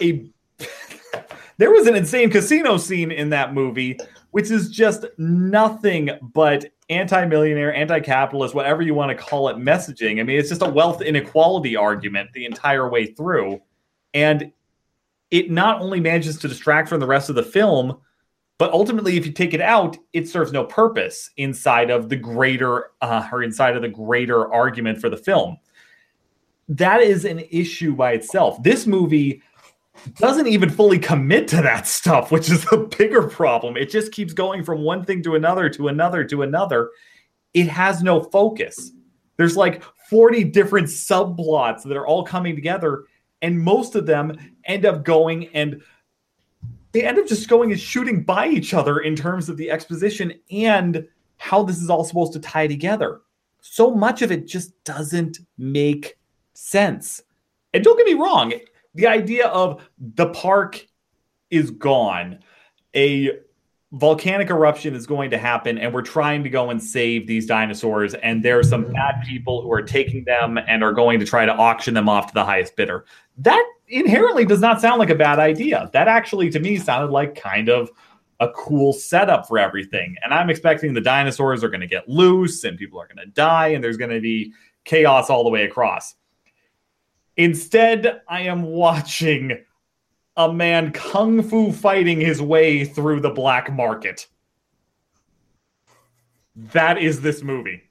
[0.00, 0.30] a
[1.58, 3.98] there was an insane casino scene in that movie,
[4.32, 10.20] which is just nothing but anti-millionaire, anti-capitalist, whatever you want to call it, messaging.
[10.20, 13.62] I mean, it's just a wealth inequality argument the entire way through.
[14.14, 14.52] And
[15.30, 17.98] it not only manages to distract from the rest of the film,
[18.58, 22.90] but ultimately, if you take it out, it serves no purpose inside of the greater
[23.00, 25.56] uh, or inside of the greater argument for the film.
[26.68, 28.62] That is an issue by itself.
[28.62, 29.42] This movie
[30.16, 33.76] doesn't even fully commit to that stuff, which is the bigger problem.
[33.76, 36.90] It just keeps going from one thing to another to another to another.
[37.54, 38.92] It has no focus.
[39.36, 43.04] There's like 40 different subplots that are all coming together,
[43.42, 45.82] and most of them end up going and
[46.92, 50.34] they end up just going and shooting by each other in terms of the exposition
[50.50, 51.06] and
[51.38, 53.22] how this is all supposed to tie together.
[53.62, 56.18] So much of it just doesn't make
[56.52, 57.22] sense.
[57.72, 58.52] And don't get me wrong,
[58.94, 60.86] the idea of the park
[61.50, 62.40] is gone,
[62.94, 63.30] a
[63.92, 68.14] volcanic eruption is going to happen, and we're trying to go and save these dinosaurs,
[68.14, 68.94] and there are some mm-hmm.
[68.94, 72.28] bad people who are taking them and are going to try to auction them off
[72.28, 73.04] to the highest bidder.
[73.38, 75.90] That inherently does not sound like a bad idea.
[75.92, 77.90] That actually, to me, sounded like kind of
[78.40, 80.16] a cool setup for everything.
[80.24, 83.32] And I'm expecting the dinosaurs are going to get loose and people are going to
[83.32, 84.52] die and there's going to be
[84.84, 86.14] chaos all the way across.
[87.36, 89.56] Instead, I am watching
[90.36, 94.26] a man kung fu fighting his way through the black market.
[96.56, 97.82] That is this movie.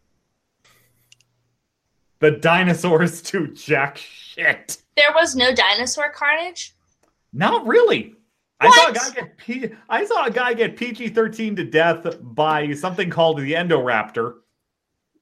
[2.20, 4.78] The dinosaurs do jack shit.
[4.96, 6.76] There was no dinosaur carnage.
[7.34, 8.16] Not really.
[8.60, 8.96] I saw a What?
[8.96, 13.40] guy get P- I saw a guy get PG thirteen to death by something called
[13.40, 14.36] the Indoraptor,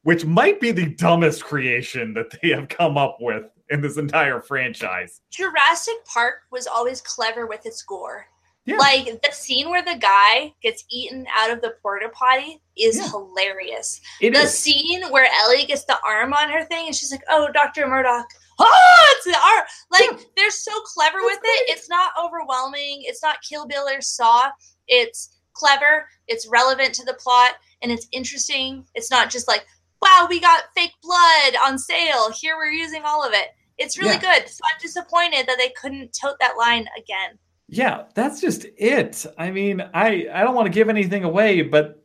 [0.04, 4.40] which might be the dumbest creation that they have come up with in this entire
[4.42, 5.22] franchise.
[5.32, 8.26] Jurassic Park was always clever with its gore.
[8.66, 8.78] Yeah.
[8.78, 13.08] Like the scene where the guy gets eaten out of the porta potty is Yeah.
[13.10, 14.00] hilarious.
[14.22, 14.58] It the is.
[14.58, 18.28] scene where Ellie gets the arm on her thing and she's like, "Oh, Doctor Murdoch."
[18.60, 19.66] Oh, it's the arm.
[19.90, 21.70] Like they're so clever with it.
[21.70, 23.04] It's not overwhelming.
[23.06, 24.52] It's not Kill Bill or Saw.
[24.88, 26.08] It's clever.
[26.28, 28.86] It's relevant to the plot, and it's interesting.
[28.94, 29.66] It's not just like,
[30.02, 32.32] "Wow, we got fake blood on sale.
[32.32, 33.48] Here we're using all of it."
[33.80, 34.40] It's really Yeah.
[34.40, 34.50] good.
[34.50, 37.40] So I'm disappointed that they couldn't tote that line again.
[37.68, 39.26] Yeah, that's just it.
[39.38, 42.04] I mean, I I don't want to give anything away, but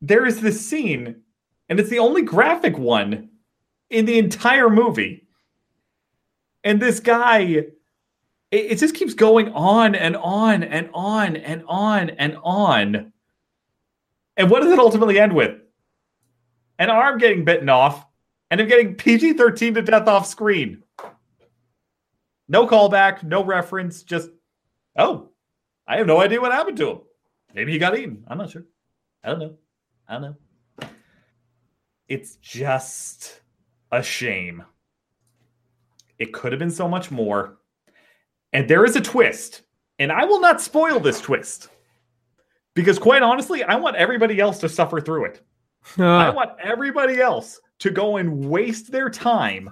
[0.00, 1.22] there is this scene,
[1.68, 3.30] and it's the only graphic one
[3.90, 5.26] in the entire movie.
[6.64, 7.78] And this guy, it,
[8.50, 13.12] it just keeps going on and on and on and on and on.
[14.36, 15.58] And what does it ultimately end with?
[16.78, 18.04] An arm getting bitten off,
[18.50, 20.82] and him getting PG 13 to death off screen.
[22.48, 24.30] No callback, no reference, just,
[24.96, 25.30] oh,
[25.86, 26.98] I have no idea what happened to him.
[27.54, 28.24] Maybe he got eaten.
[28.28, 28.64] I'm not sure.
[29.22, 29.54] I don't know.
[30.08, 30.88] I don't know.
[32.08, 33.40] It's just
[33.92, 34.64] a shame.
[36.18, 37.58] It could have been so much more.
[38.52, 39.62] And there is a twist.
[39.98, 41.68] And I will not spoil this twist.
[42.74, 45.42] Because quite honestly, I want everybody else to suffer through it.
[45.98, 46.26] Ah.
[46.26, 49.70] I want everybody else to go and waste their time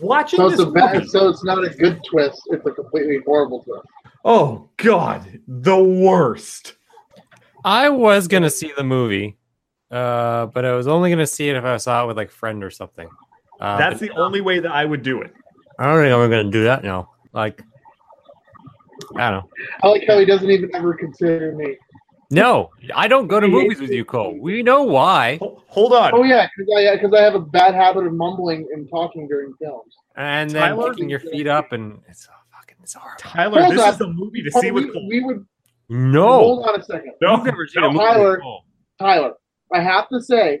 [0.00, 1.08] watching So this it's a bad, movie.
[1.08, 2.40] so it's not a good twist.
[2.46, 3.86] It's a completely horrible twist.
[4.24, 6.74] Oh God, the worst.
[7.64, 9.36] I was gonna see the movie,
[9.90, 12.32] uh, but I was only gonna see it if I saw it with like a
[12.32, 13.08] friend or something.
[13.60, 15.32] Uh, That's but the only way that I would do it.
[15.78, 17.10] I don't think I'm gonna do that now.
[17.32, 17.62] Like,
[19.16, 19.50] I don't know.
[19.82, 21.76] I like how he doesn't even ever consider me.
[22.32, 24.38] No, I don't go to movies with you, Cole.
[24.40, 25.38] We know why.
[25.68, 26.12] Hold on.
[26.14, 29.52] Oh yeah, because I because I have a bad habit of mumbling and talking during
[29.60, 29.94] films.
[30.16, 33.18] And then Tyler- kicking your feet up, and it's so fucking it's horrible.
[33.20, 33.88] Tyler, Hold this on.
[33.90, 35.08] is the movie to Oh, see we, with Cole.
[35.08, 35.46] we would
[35.90, 38.04] No, hold on a second, No, you've never seen no, a movie.
[38.04, 38.30] Tyler.
[38.32, 38.64] with Cole.
[38.98, 39.32] Tyler.
[39.72, 40.60] I have to say,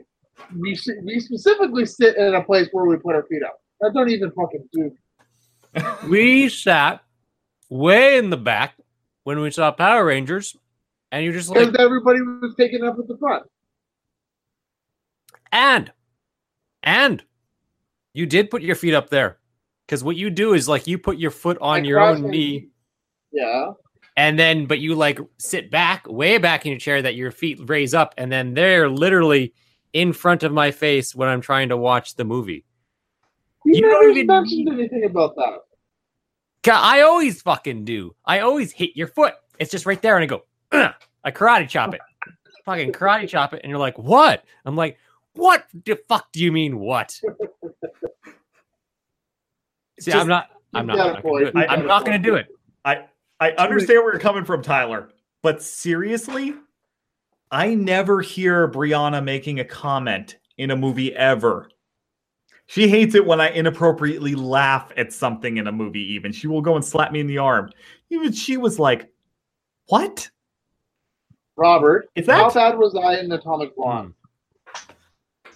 [0.58, 3.58] we we specifically sit in a place where we put our feet up.
[3.80, 4.90] That don't even fucking do.
[6.08, 7.00] We sat
[7.70, 8.74] way in the back
[9.24, 10.54] when we saw Power Rangers,
[11.12, 13.44] and you're just like, Because everybody was taking up at the front.
[15.52, 15.92] and
[16.82, 17.22] and
[18.14, 19.38] you did put your feet up there
[19.86, 22.68] because what you do is like you put your foot on your own knee.
[23.32, 23.72] Yeah.
[24.16, 27.58] and then but you like sit back way back in your chair that your feet
[27.68, 29.54] raise up and then they're literally
[29.94, 32.64] in front of my face when i'm trying to watch the movie
[33.64, 35.58] You, You never don't even- mentioned anything about that.
[36.74, 40.26] I always fucking do i always hit your foot it's just right there and i
[40.26, 40.42] go.
[40.72, 42.00] I karate chop it
[42.64, 44.98] fucking karate chop it and you're like what i'm like
[45.34, 47.22] what the fuck do you mean what see
[50.00, 51.44] Just- i'm not i'm not, I'm not gonna do it.
[51.44, 52.48] You've got I'm not gonna do it
[52.84, 53.04] I
[53.40, 55.08] I understand where you're coming from, Tyler,
[55.42, 56.54] but seriously,
[57.50, 61.68] I never hear Brianna making a comment in a movie ever.
[62.66, 66.30] She hates it when I inappropriately laugh at something in a movie, even.
[66.32, 67.70] She will go and slap me in the arm.
[68.10, 69.10] Even she was like,
[69.86, 70.30] What?
[71.56, 74.14] Robert, Is how that bad was I in Atomic Blonde?
[74.66, 75.50] Hmm.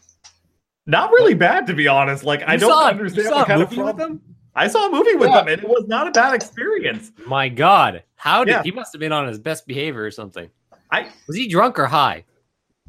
[0.87, 2.23] not really bad to be honest?
[2.25, 4.21] Like, I don't saw- understand saw what a kind of movie with problem-
[4.55, 5.37] I saw a movie with Yeah.
[5.43, 7.13] them and it was not a bad experience.
[7.27, 8.63] My God, how did Yeah.
[8.63, 10.49] he must have been on his best behavior or something?
[10.91, 12.25] I Was he drunk or high?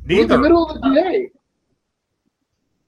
[0.08, 1.32] It was the middle of the day.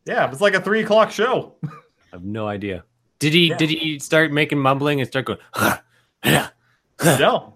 [0.05, 1.55] Yeah, it was like a three o'clock show.
[1.63, 1.69] I
[2.13, 2.83] have no idea.
[3.19, 3.57] Did he Yeah.
[3.57, 5.39] did he start making mumbling and start going?
[6.23, 6.49] Yeah,
[7.03, 7.55] no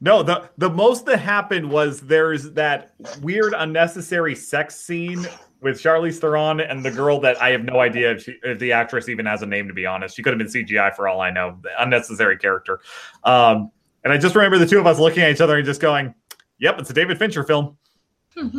[0.00, 5.26] no the the most that happened was there's that weird unnecessary sex scene
[5.62, 8.72] with Charlize Theron and the girl that I have no idea if, she, if the
[8.72, 10.14] actress even has a name to be honest.
[10.14, 11.58] She could have been CGI for all I know.
[11.62, 12.80] The unnecessary character.
[13.24, 13.70] Um,
[14.04, 16.14] and I just remember the two of us looking at each other and just going,
[16.60, 17.76] "Yep, it's a David Fincher film."
[18.36, 18.50] like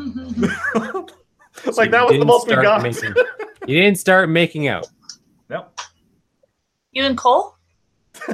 [1.91, 2.81] that was the most we got.
[2.81, 3.13] making-
[3.67, 4.87] you didn't start making out.
[5.49, 5.67] no.
[6.91, 7.55] you and Cole?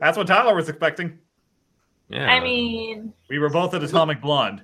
[0.00, 1.18] That's what Tyler was expecting.
[2.08, 2.30] Yeah.
[2.30, 4.62] I mean, We were both at Atomic Blonde.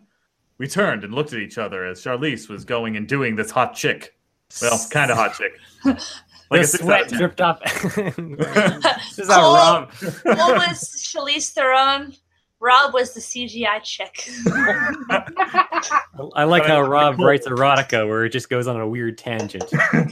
[0.58, 3.74] We turned and looked at each other as Charlize was going and doing this hot
[3.74, 4.16] chick.
[4.60, 5.52] Well, kind of hot chick.
[5.84, 6.04] the
[6.50, 7.60] Like a six out sweat dripped off.
[7.94, 9.92] this is Cole- how Rob.
[9.92, 10.80] Cole was
[11.14, 12.14] Charlize Theron.
[12.60, 14.28] Rob was the CGI chick.
[16.34, 17.26] I like how Rob Cole.
[17.26, 19.64] writes erotica where it just goes on a weird tangent.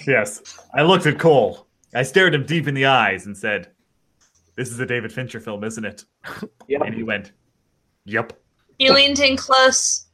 [0.07, 0.59] yes.
[0.74, 1.66] I looked at Cole.
[1.94, 3.70] I stared him deep in the eyes and said,
[4.57, 6.05] This is a David Fincher film, isn't it?
[6.69, 6.83] Yep.
[6.85, 7.31] And he went,
[8.07, 8.33] Yep.
[8.79, 10.07] he leaned in close,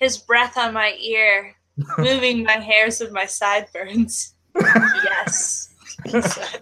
[0.00, 1.54] his breath on my ear,
[1.98, 4.34] moving my hairs with my sideburns.
[4.54, 5.70] yes.
[6.04, 6.60] he said.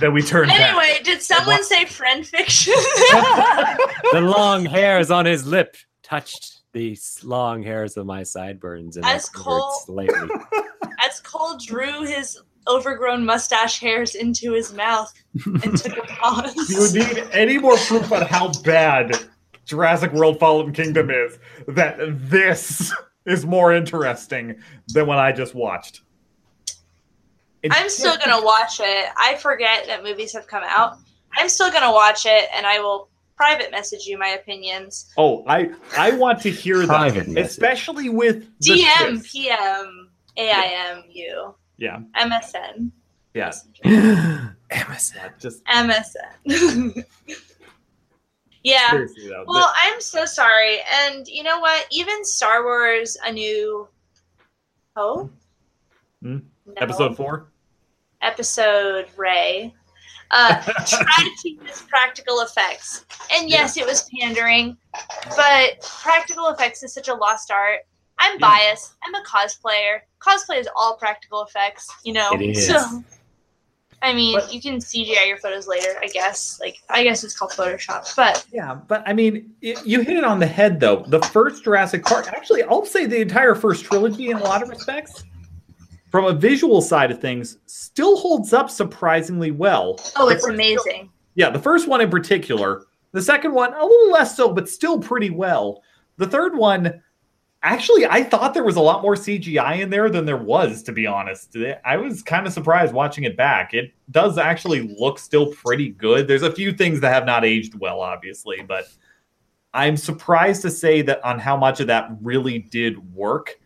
[0.00, 0.60] Then we turned back.
[0.60, 2.74] Anyway, did someone say friend fiction?
[4.12, 9.30] the long hairs on his lip touched the long hairs of my sideburns and As
[9.30, 10.28] quivered Cole- slightly.
[11.02, 15.12] As Cole drew his overgrown mustache hairs into his mouth
[15.62, 16.54] and took a pause.
[16.92, 19.16] Do you need any more proof on how bad
[19.64, 21.96] Jurassic World Fallen Kingdom is that
[22.30, 22.92] this
[23.24, 24.54] is more interesting
[24.88, 26.02] than what I just watched?
[27.62, 29.08] It's I'm still just- gonna watch it.
[29.16, 30.98] I forget that movies have come out.
[31.36, 35.12] I'm still gonna watch it, and I will private message you my opinions.
[35.18, 37.50] Oh, I I want to hear Private that, message.
[37.50, 39.32] especially with the DM, twists.
[39.32, 41.02] PM, AIM,
[41.78, 42.90] Yeah, MSN,
[43.34, 43.50] yeah,
[43.82, 44.56] MSN.
[44.70, 47.04] yeah, just MSN.
[48.62, 48.90] yeah.
[48.92, 49.44] though.
[49.46, 50.78] Well, I'm so sorry.
[51.04, 51.86] And you know what?
[51.90, 53.88] Even Star Wars: A New
[54.96, 55.30] Hope,
[56.22, 56.38] Hmm?
[56.64, 56.72] No.
[56.78, 57.48] episode four.
[58.22, 59.74] episode Ray
[60.30, 64.76] uh, tried to use practical effects, and yes, it was pandering,
[65.36, 67.80] but practical effects is such a lost art.
[68.18, 68.48] I'm Yeah.
[68.48, 68.94] biased.
[69.04, 70.00] I'm a cosplayer.
[70.20, 72.30] Cosplay is all practical effects, you know.
[72.32, 72.66] It is.
[72.66, 73.02] So,
[74.02, 75.98] I mean, But- you can CGI your photos later.
[76.02, 76.58] I guess.
[76.60, 80.24] Like, I guess it's called Photoshop, but Yeah, but I mean, it, you hit it
[80.24, 81.04] on the head though.
[81.08, 84.68] The first Jurassic Park, actually, I'll say the entire first trilogy in a lot of
[84.68, 85.24] respects,
[86.10, 89.98] from a visual side of things, still holds up surprisingly well.
[90.16, 91.10] oh, The it's first- amazing.
[91.34, 92.84] Yeah, the first one in particular.
[93.12, 95.82] The second one, a little less so, but still pretty well.
[96.18, 97.02] The third one,
[97.62, 100.92] actually, I thought there was a lot more CGI in there than there was, to
[100.92, 101.56] be honest.
[101.84, 103.74] I was kind of surprised watching it back.
[103.74, 106.28] It does actually look still pretty good.
[106.28, 108.84] There's a few things that have not aged well, obviously, but
[109.74, 113.58] I'm surprised to say that on how much of that really did work.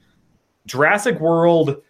[0.66, 1.82] Jurassic World,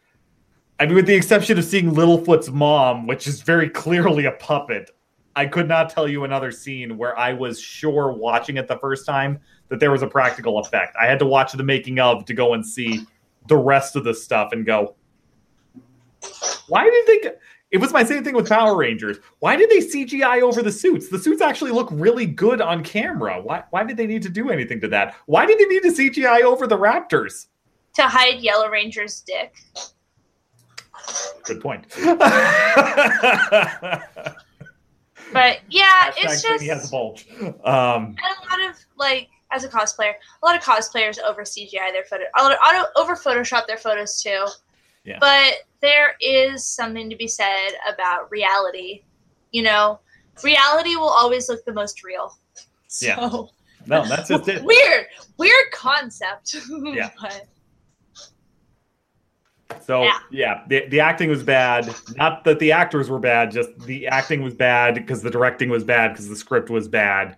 [0.79, 4.91] I mean, with the exception of seeing Littlefoot's mom, which is very clearly a puppet,
[5.37, 9.07] I could not tell you another scene where I was sure watching it the first
[9.07, 10.97] time that there was a practical effect.
[11.01, 13.07] I had to watch the making of to go and see
[13.47, 14.97] the rest of the stuff and go,
[16.69, 17.31] why did they?
[17.71, 19.19] It was my same thing with Power Rangers.
[19.39, 21.09] Why did they CGI over the suits?
[21.09, 23.41] The suits actually look really good on camera.
[23.41, 23.63] Why?
[23.71, 25.15] Why did they need to do anything to that?
[25.27, 27.47] Why did they need to CGI over the Raptors?
[27.95, 29.55] To hide Yellow Ranger's dick.
[31.45, 31.87] Good point.
[35.33, 37.27] But yeah, it's just Trini has a bulge.
[37.41, 41.93] Um, and a lot of like as a cosplayer, a lot of cosplayers over CGI
[41.93, 44.47] their photo, a lot of auto over Photoshop their photos too.
[45.05, 45.19] Yeah.
[45.21, 49.03] But there is something to be said about reality.
[49.51, 50.01] You know,
[50.45, 52.37] reality will always look the most real.
[52.89, 53.29] So, Yeah.
[53.87, 54.63] no, that's just it.
[54.65, 55.07] weird,
[55.39, 56.55] weird concept.
[56.71, 57.11] Yeah.
[57.21, 57.47] But
[59.85, 60.19] So Yeah.
[60.31, 61.95] yeah, the, the acting was bad.
[62.17, 65.85] Not that the actors were bad, just the acting was bad because the directing was
[65.85, 67.37] bad because the script was bad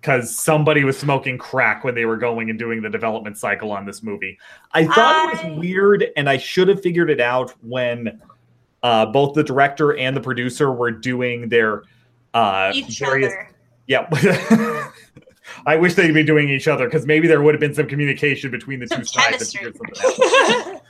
[0.00, 3.84] because somebody was smoking crack when they were going and doing the development cycle on
[3.84, 4.38] this movie.
[4.72, 8.20] I thought it was weird, and I should have figured it out when
[8.82, 11.82] uh, both the director and the producer were doing their
[12.34, 13.48] uh, each various other.
[13.88, 14.12] Yep.
[15.66, 18.50] I wish they'd be doing each other because maybe there would have been some communication
[18.50, 19.56] between the Some two sides.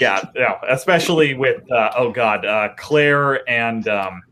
[0.00, 4.22] yeah, yeah, especially with uh, oh god, uh, Claire and um,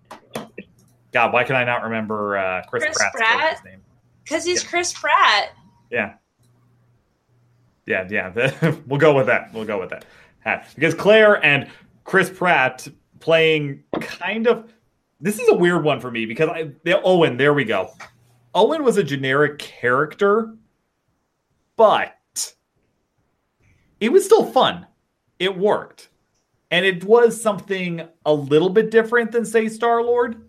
[1.12, 3.64] God, why can I not remember uh, Chris, Chris Pratt's Pratt?
[3.64, 3.80] name?
[4.24, 4.70] Because he's Yeah.
[4.70, 5.50] Chris Pratt.
[5.90, 6.14] Yeah,
[7.86, 8.74] yeah, yeah.
[8.86, 9.52] we'll go with that.
[9.52, 10.04] We'll go with that.
[10.74, 11.68] Because Claire and
[12.04, 12.86] Chris Pratt
[13.20, 14.72] playing kind of.
[15.20, 17.36] This is a weird one for me because I they- Owen.
[17.36, 17.90] There we go.
[18.54, 20.54] Owen was a generic character,
[21.76, 22.16] but
[24.00, 24.86] it was still fun.
[25.42, 26.08] It worked,
[26.70, 30.40] and it was something a little bit different than say Star Lord.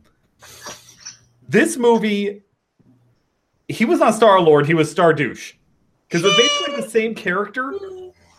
[1.50, 2.44] This movie,
[3.68, 4.68] he was not Star Lord.
[4.68, 5.54] He was Star Douche
[6.08, 7.74] because it's basically the same character,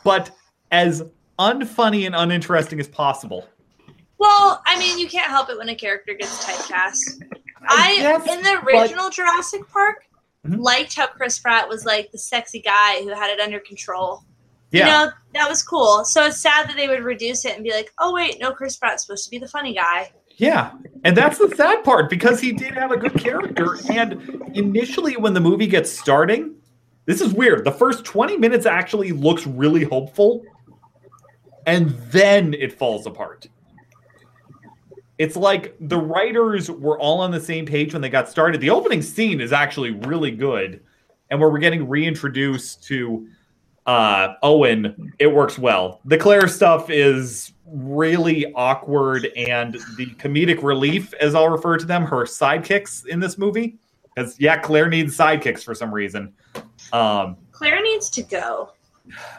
[0.04, 0.30] but
[0.70, 1.02] as
[1.40, 3.48] unfunny and uninteresting as possible.
[4.18, 7.20] Well, I mean, you can't help it when a character gets typecast.
[7.68, 10.04] I, guess, in the but- original Jurassic Park,
[10.46, 10.60] Mhm.
[10.60, 14.22] liked how Chris Pratt was like the sexy guy who had it under control.
[14.74, 16.04] Yeah, You know, that was cool.
[16.04, 18.76] So it's sad that they would reduce it and be like, oh wait, no, Chris
[18.76, 20.10] Pratt's supposed to be the funny guy.
[20.36, 20.72] yeah,
[21.04, 23.78] and that's the sad part because he did have a good character.
[23.90, 26.54] And initially, when the movie gets starting,
[27.06, 27.64] this is weird.
[27.64, 30.42] The first twenty minutes actually looks really hopeful,
[31.66, 33.46] and then it falls apart.
[35.18, 38.60] It's like the writers were all on the same page when they got started.
[38.60, 40.80] The opening scene is actually really good,
[41.30, 43.28] and where we're getting reintroduced to
[43.86, 46.00] uh, Owen, it works well.
[46.04, 52.04] The Claire stuff is really awkward, and the comedic relief, as I'll refer to them,
[52.04, 53.76] her sidekicks in this movie,
[54.14, 56.32] because yeah, Claire needs sidekicks for some reason.
[56.92, 58.72] Um, Claire needs to go.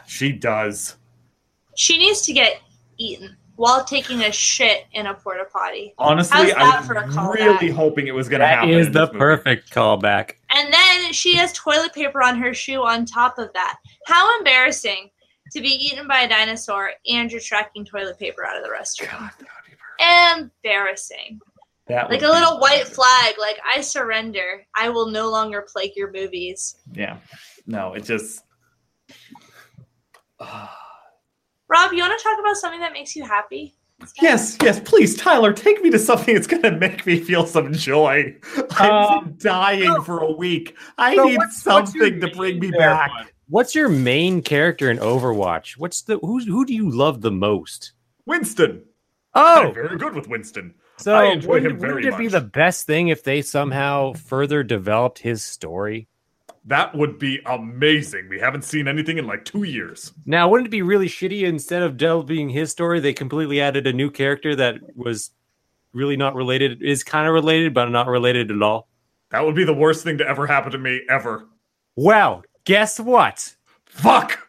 [0.05, 0.97] she does.
[1.75, 2.61] She needs to get
[2.97, 5.93] eaten while taking a shit in a porta potty.
[5.97, 7.33] Honestly, I was for a callback?
[7.35, 8.69] really hoping it was going to happen.
[8.69, 10.33] is in the perfect callback.
[10.49, 13.77] And then she has toilet paper on her shoe on top of that.
[14.07, 15.09] How embarrassing
[15.51, 19.11] to be eaten by a dinosaur and you're tracking toilet paper out of the restroom.
[19.11, 19.47] God, that
[20.39, 20.69] would be.
[20.69, 21.39] Embarrassing.
[21.87, 24.65] That Like a little white flag, like I surrender.
[24.75, 26.77] I will no longer plague your movies.
[26.91, 27.17] Yeah.
[27.67, 28.43] No, it just.
[30.39, 30.84] Ah.
[31.67, 33.75] Rob, you want to talk about something that makes you happy?
[34.21, 37.71] Yes, yes, please, Tyler, take me to something that's going to make me feel some
[37.73, 38.35] joy.
[38.77, 40.75] I've Um, been dying for a week.
[40.97, 43.09] I so need what's- what's something to bring me back.
[43.11, 43.31] character?
[43.47, 45.77] What's your main character in Overwatch?
[45.77, 46.39] What's the who?
[46.39, 47.93] Who do you love the most?
[48.25, 48.83] Winston.
[49.33, 50.73] Oh, I'm very good with Winston.
[50.97, 54.13] so I enjoy wouldn't, him very wouldn't it be the best thing if they somehow
[54.13, 56.07] further developed his story?
[56.67, 58.27] That would be amazing.
[58.27, 60.13] We haven't seen anything in like two years.
[60.25, 63.93] Now, wouldn't it be really shitty instead of delving his story, they completely added a
[63.93, 65.29] new character that was
[65.93, 68.87] really not related, is kind of related, but not related at all?
[69.29, 71.47] That would be the worst thing to ever happen to me ever.
[71.95, 73.55] Well, guess what?
[73.85, 74.39] Fuck.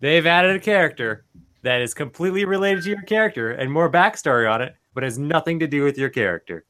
[0.00, 1.24] They've added a character
[1.62, 5.60] that is completely related to your character and more backstory on it, but has nothing
[5.60, 6.64] to do with your character.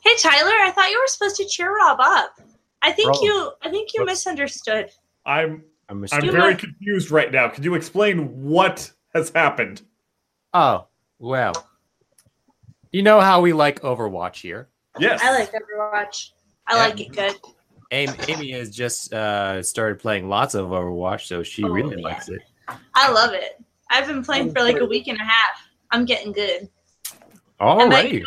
[0.00, 2.40] Hey Tyler, I thought you were supposed to cheer Rob up.
[2.82, 4.90] I think Bro, you I think you what's- misunderstood.
[5.24, 7.48] I'm I'm I'm very might- confused right now.
[7.48, 9.82] Could you explain what has happened?
[10.54, 10.86] oh,
[11.18, 11.52] well.
[12.92, 14.68] You know how we like Overwatch here.
[14.98, 15.20] Yes.
[15.22, 16.30] I like Overwatch.
[16.66, 16.80] I Yeah.
[16.86, 17.34] like it good.
[17.90, 22.08] Amy, Amy has just uh, started playing lots of Overwatch, so she Oh, really yeah.
[22.08, 22.40] likes it.
[22.94, 23.62] I love it.
[23.90, 25.68] I've been playing for like a week and a half.
[25.92, 26.68] I'm getting good.
[27.60, 28.24] Already?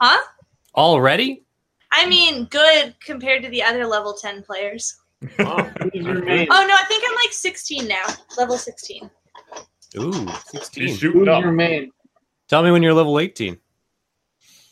[0.00, 0.20] Huh?
[0.76, 1.44] Already?
[1.96, 4.94] I mean, good compared to the other level 10 players.
[5.20, 5.30] Who's
[5.94, 6.48] your main?
[6.50, 8.04] Oh, no, I think I'm like 16 now.
[8.36, 9.08] Level 16.
[9.96, 10.96] Ooh, He's 16.
[10.96, 11.42] shooting Who's up.
[11.42, 11.92] your main?
[12.48, 13.56] Tell me when you're level 18.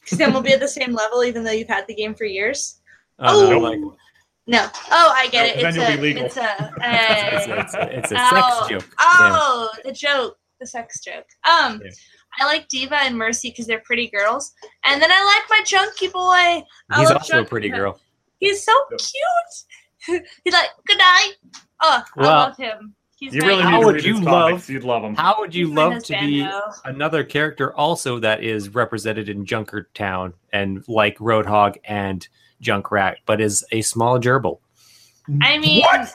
[0.01, 2.25] Because then we'll be at the same level even though you've had the game for
[2.25, 2.81] years.
[3.21, 3.59] Oh, no, Oh.
[3.61, 3.79] like,
[4.49, 4.69] No.
[4.91, 5.63] Oh, I get it.
[5.65, 6.25] It's then a, you'll be legal.
[6.27, 8.95] it's a, it's, uh, it's, a, it's a oh, sex joke.
[8.99, 11.27] Oh, the joke, the sex joke.
[11.49, 11.91] Um, Yeah.
[12.41, 14.53] I like D.Va and Mercy because they're pretty girls,
[14.85, 16.21] and then I like my Junkie Boy.
[16.21, 16.65] I
[16.97, 17.77] He's love also a Junkie pretty Boy.
[17.77, 18.01] girl.
[18.41, 20.23] He's so cute.
[20.45, 21.33] He's like, good night.
[21.81, 22.95] Oh, I love him.
[23.17, 25.15] He's You my- really How need to would you love- You'd love him.
[25.15, 26.73] How would you he's love to be husbando.
[26.87, 32.27] another character also that is represented in Junkertown and like Roadhog and
[32.61, 34.59] Junkrat, but is a small gerbil?
[35.41, 36.13] I mean, What?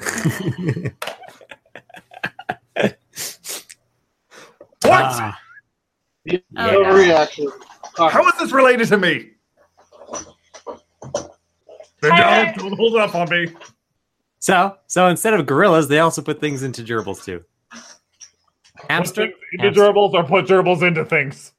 [4.82, 4.92] What?
[5.02, 5.38] Ah,
[6.24, 7.48] Yeah, Oh, no reaction.
[7.98, 9.30] Uh, How is this related to me?
[12.00, 13.52] Then Tyler- don't, don't hold up on me.
[14.38, 17.44] so, so instead of gorillas, they also put things into gerbils too.
[18.88, 19.26] Hamster.
[19.26, 19.82] Put into Hamster.
[19.82, 21.52] gerbils or put gerbils into things.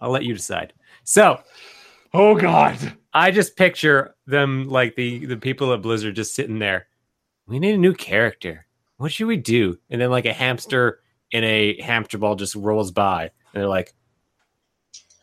[0.00, 0.72] I'll let you decide.
[1.04, 1.40] So,
[2.12, 2.96] Oh God.
[3.12, 6.86] I just picture them like the the people at Blizzard just sitting there.
[7.46, 8.66] We need a new character.
[8.96, 9.78] What should we do?
[9.90, 11.00] And then like a hamster
[11.34, 13.92] in a hamster ball just rolls by, and they're like,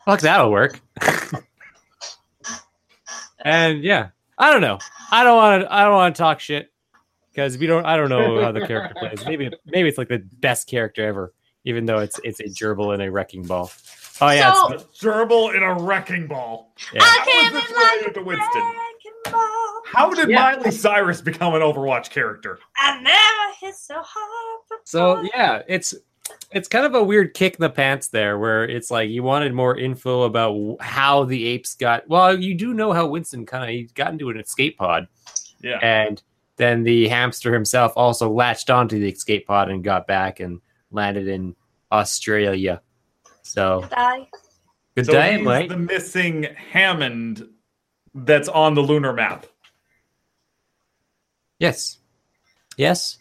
[0.04, 0.78] "Fuck, that'll work."
[3.44, 4.78] and yeah, I don't know.
[5.10, 5.72] I don't want to.
[5.74, 6.70] I don't want to talk shit
[7.32, 7.84] because we don't.
[7.84, 9.24] I don't know how the character plays.
[9.26, 11.32] Maybe maybe it's like the best character ever,
[11.64, 13.70] even though it's it's a gerbil and a wrecking ball.
[14.20, 16.72] Oh yeah, So- it's, Gerbil in a wrecking ball.
[16.92, 17.02] yeah.
[17.02, 18.74] I How came is in like related to Winston?
[19.24, 19.82] Wrecking ball.
[19.86, 20.36] How did Yeah.
[20.56, 22.58] Miley Cyrus become an Overwatch character?
[22.76, 24.80] I never hit so hard.
[24.84, 25.94] So yeah, it's
[26.52, 29.52] it's kind of a weird kick in the pants there, where it's like you wanted
[29.52, 32.08] more info about how the apes got.
[32.08, 35.08] Well, you do know how Winston kind of he got into an escape pod,
[35.62, 35.78] Yeah.
[35.82, 36.22] and
[36.56, 40.60] then the hamster himself also latched onto the escape pod and got back and
[40.90, 41.56] landed in
[41.90, 42.80] Australia.
[43.42, 44.28] So Die.
[44.94, 45.68] good so day, he's mate.
[45.68, 47.46] the missing Hammond
[48.14, 49.46] that's on the lunar map.
[51.58, 51.98] Yes,
[52.76, 53.18] yes,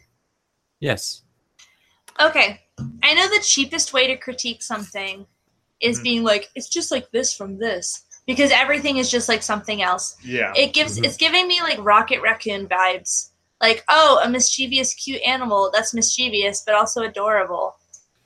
[0.79, 1.23] yes.
[2.19, 2.61] Okay,
[3.03, 5.25] I know the cheapest way to critique something
[5.79, 6.03] is Mhm.
[6.03, 10.15] being like, it's just like this from this because everything is just like something else.
[10.23, 10.53] Yeah.
[10.55, 11.05] It gives Mhm.
[11.05, 13.29] it's giving me like Rocket Raccoon vibes.
[13.59, 17.75] Like, oh, a mischievous, cute animal that's mischievous but also adorable.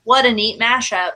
[0.04, 1.12] What a neat mashup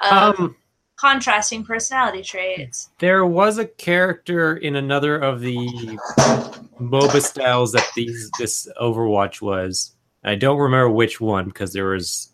[0.00, 0.56] of Um,
[1.02, 2.90] contrasting personality traits.
[3.00, 5.56] There was a character in another of the
[6.80, 9.96] MOBA styles that these this Overwatch was.
[10.22, 12.30] I don't remember which one because there was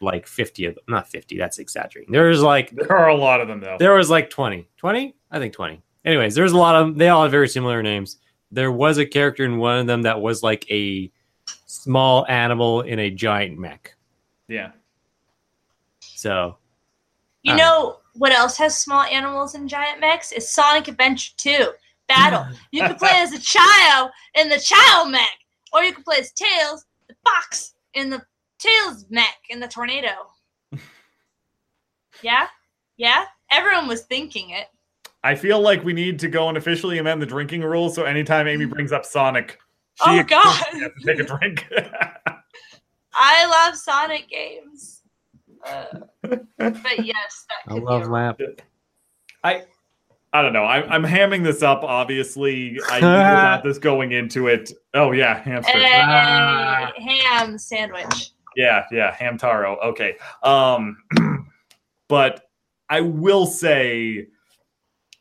[0.00, 0.84] like 50 of them.
[0.88, 2.12] Not 50, that's exaggerating.
[2.12, 3.76] There was like There are a lot of them though.
[3.78, 4.68] there was like 20.
[4.76, 5.16] 20?
[5.32, 5.82] I think 20.
[6.04, 6.98] Anyways, there's a lot of them.
[6.98, 8.18] They all have very similar names.
[8.52, 11.10] There was a character in one of them that was like a
[11.66, 13.96] small animal in a giant mech.
[14.46, 14.70] yeah.
[16.00, 16.56] So
[17.42, 20.32] You know what else has small animals and giant mechs?
[20.32, 21.68] Is Sonic Adventure 2
[22.08, 22.40] Battle.
[22.40, 22.56] Mm.
[22.72, 25.38] You can play as a child in the child mech,
[25.72, 28.22] or you can play as Tails, the fox, in the
[28.58, 30.10] Tails mech in the tornado.
[32.22, 32.48] yeah?
[32.96, 33.24] Yeah?
[33.50, 34.66] Everyone was thinking it.
[35.24, 38.48] I feel like we need to go and officially amend the drinking rules so anytime
[38.48, 38.70] Amy mm.
[38.70, 39.58] brings up Sonic,
[39.94, 40.64] she Oh, has God.
[40.72, 41.66] to take a drink.
[43.14, 45.01] I love Sonic games.
[45.66, 45.84] Uh,
[46.22, 48.40] but yes, that I love be Lamp.
[49.44, 49.62] I
[50.34, 50.64] I don't know.
[50.64, 51.82] I'm, I'm hamming this up.
[51.82, 54.72] Obviously, I knew about this going into it.
[54.94, 55.72] Oh yeah, hamster.
[55.78, 56.92] Hey, Ah.
[56.96, 58.30] ham sandwich.
[58.56, 59.82] Yeah, yeah, Hamtaro.
[59.82, 60.16] Okay.
[60.42, 60.96] Um
[62.08, 62.48] but
[62.88, 64.26] I will say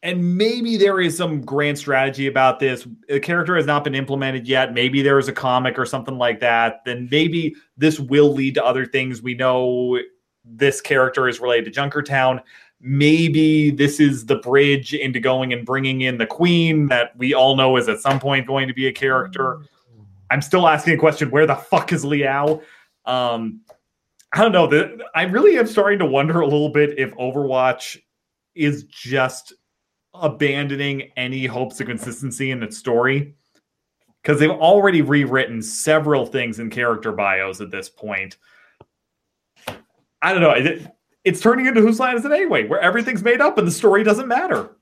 [0.03, 2.87] and maybe there is some grand strategy about this.
[3.07, 4.73] The character has not been implemented yet.
[4.73, 6.81] Maybe there is a comic or something like that.
[6.85, 9.21] Then maybe this will lead to other things.
[9.21, 9.99] We know
[10.55, 12.41] this character is related to Junkertown.
[12.79, 17.55] Maybe this is the bridge into going and bringing in the queen that we all
[17.55, 19.61] know is at some point going to be a character.
[20.29, 22.61] I'm still asking a question: Where the fuck is Liao?
[23.05, 23.61] Um,
[24.33, 24.67] I don't know.
[24.67, 27.97] The, I really am starting to wonder a little bit if Overwatch
[28.55, 29.53] is just
[30.13, 33.35] abandoning any hopes of consistency in its story
[34.21, 38.37] because they've already rewritten several things in character bios at this point.
[40.21, 40.51] I don't know.
[40.51, 40.87] It,
[41.23, 44.03] it's turning into whose line is it anyway, where everything's made up and the story
[44.03, 44.77] doesn't matter.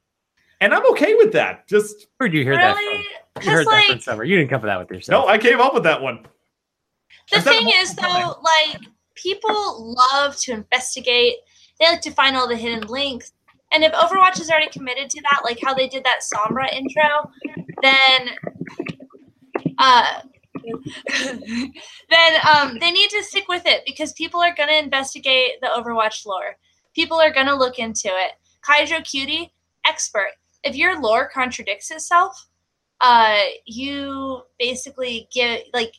[0.61, 1.67] And I'm okay with that.
[1.67, 2.63] Just Where'd you hear Really?
[2.63, 2.83] that from?
[2.93, 3.03] You
[3.35, 4.25] Because heard that from like somewhere.
[4.25, 5.25] You didn't come up with that with yourself.
[5.25, 6.23] no, I came up with that one.
[7.31, 8.35] the I've said it thing is multiple times.
[8.35, 8.41] though,
[8.75, 8.81] like
[9.15, 11.35] people love to investigate.
[11.79, 13.31] They like to find all the hidden links.
[13.71, 17.31] And if Overwatch is already committed to that, like how they did that Sombra intro,
[17.81, 18.29] then
[19.77, 20.21] uh
[22.09, 26.25] then um they need to stick with it because people are gonna investigate the Overwatch
[26.25, 26.57] lore.
[26.93, 28.33] People are gonna look into it.
[28.63, 29.49] Kaiju QT,
[29.85, 30.31] expert.
[30.63, 32.47] If your lore contradicts itself,
[33.01, 35.93] uh you basically get like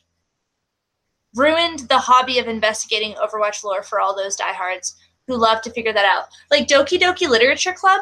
[1.35, 4.95] ruined the hobby of investigating Overwatch lore for all those diehards.
[5.27, 6.25] who love to figure that out.
[6.49, 8.01] Like Doki Doki Literature Club,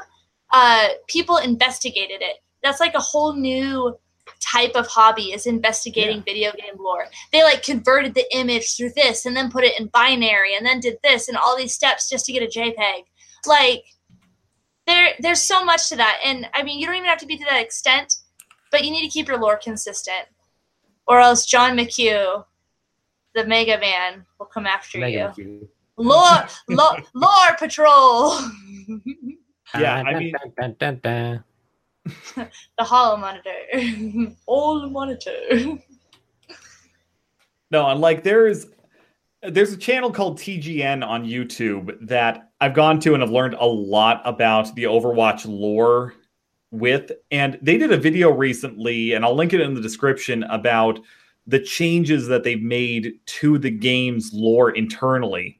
[0.52, 2.38] uh, people investigated it.
[2.64, 3.98] That's like a whole new
[4.40, 7.06] type of hobby is investigating video game lore.
[7.32, 10.80] They like converted the image through this and then put it in binary and then
[10.80, 13.04] did this and all these steps just to get a JPEG.
[13.46, 13.84] Like
[14.88, 16.20] there there's so much to that.
[16.26, 18.16] And I mean you don't even have to be to that extent,
[18.72, 20.26] but you need to keep your lore consistent.
[21.08, 22.46] Or else John McHugh,
[23.36, 25.44] the Mega Man, will come after Mega you.
[25.44, 25.70] Q.
[25.98, 28.40] Lore, lore, lore patrol.
[29.78, 31.44] Yeah, I mean- Dun, dun, dun, dun.
[32.36, 33.53] the hollow monitor.
[34.45, 35.80] All monitor.
[37.72, 38.66] No, and like there's
[39.43, 43.66] there's a channel called TGN on YouTube that I've gone to and have learned a
[43.66, 46.14] lot about the Overwatch lore
[46.72, 47.12] with.
[47.32, 50.99] And they did a video recently, and I'll link it in the description about
[51.47, 55.60] the changes that they've made to the game's lore internally.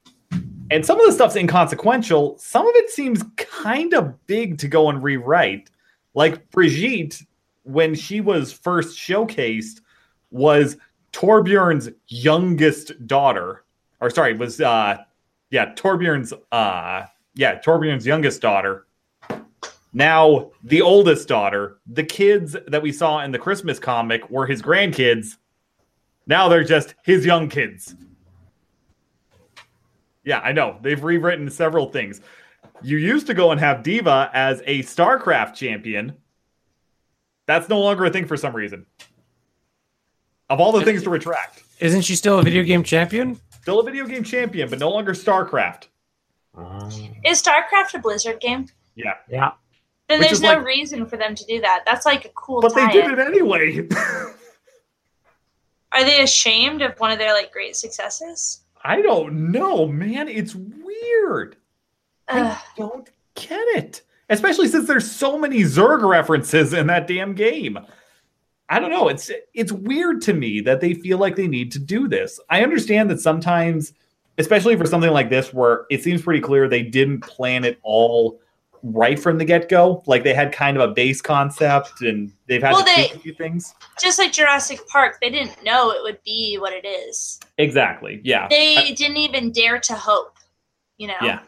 [0.71, 2.37] And some of the stuff's inconsequential.
[2.37, 5.71] Some of it seems kind of big to go and rewrite.
[6.20, 7.24] Like Brigitte,
[7.63, 9.80] when she was first showcased,
[10.32, 10.76] was
[11.13, 13.63] Torbjorn's youngest daughter,
[14.01, 14.97] or sorry, was uh
[15.49, 17.05] yeah, Torbjorn's uh
[17.36, 18.86] yeah, Torbjorn's youngest daughter.
[19.93, 21.78] Now the oldest daughter.
[21.88, 25.38] The kids that we saw in the Christmas comic were his grandkids.
[26.28, 27.95] Now they're just his young kids.
[30.26, 30.80] Yeah, I know.
[30.82, 32.20] They've rewritten several things.
[32.84, 36.13] You used to go and have D.Va as a StarCraft champion.
[37.45, 38.86] That's no longer a thing for some reason.
[40.49, 43.39] Of all the things to retract, Isn't she still a video game champion?
[43.61, 45.88] still a video game champion, but no longer StarCraft.
[46.57, 46.89] Ah.
[47.25, 48.67] Is StarCraft a Blizzard game?
[48.95, 49.51] Yeah, yeah.
[50.07, 51.84] Then Which there's no like- reason for them to do that.
[51.86, 53.09] That's like a cool but they tie-in.
[53.09, 53.88] did it anyway.
[55.91, 58.61] Are they ashamed of one of their like great successes?
[58.84, 60.27] I don't know, man.
[60.27, 61.57] It's weird.
[62.30, 64.01] I don't get it.
[64.30, 67.80] Especially since there's so many Zerg references in that damn game.
[68.69, 69.07] I don't know.
[69.07, 72.39] It's it's weird to me that they feel like they need to do this.
[72.51, 73.93] I understand that sometimes,
[74.38, 78.39] especially for something like this, where it seems pretty clear they didn't plan it all
[78.84, 80.03] right from the get go.
[80.05, 83.17] Like they had kind of a base concept and they've had Well, to they- a
[83.19, 83.73] few things.
[83.99, 87.39] Just like Jurassic Park, they didn't know it would be what it is.
[87.57, 88.21] Exactly.
[88.23, 88.47] Yeah.
[88.49, 90.38] They didn't even dare to hope.
[90.97, 91.17] You know.
[91.23, 91.39] Yeah.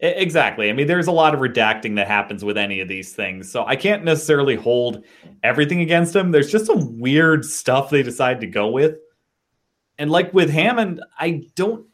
[0.00, 0.68] Exactly.
[0.68, 3.50] I mean, there's a lot of redacting that happens with any of these things.
[3.50, 5.04] So I can't necessarily hold
[5.42, 6.30] everything against them.
[6.30, 8.96] There's just some weird stuff they decide to go with.
[9.98, 11.86] And like with Hammond, I don't.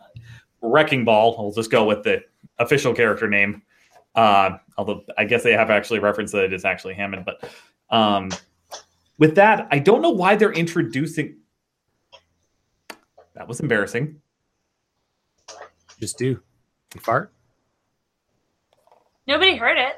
[0.62, 2.22] Wrecking Ball, I'll just go with the
[2.58, 3.62] official character name.
[4.14, 7.24] Uh, although I guess they have actually referenced that it is actually Hammond.
[7.24, 7.48] But
[7.90, 8.30] um,
[9.18, 11.36] with that, I don't know why they're introducing.
[13.34, 14.20] That was embarrassing.
[15.98, 16.42] Just do.
[16.94, 17.32] You fart?
[19.26, 19.94] Nobody heard it.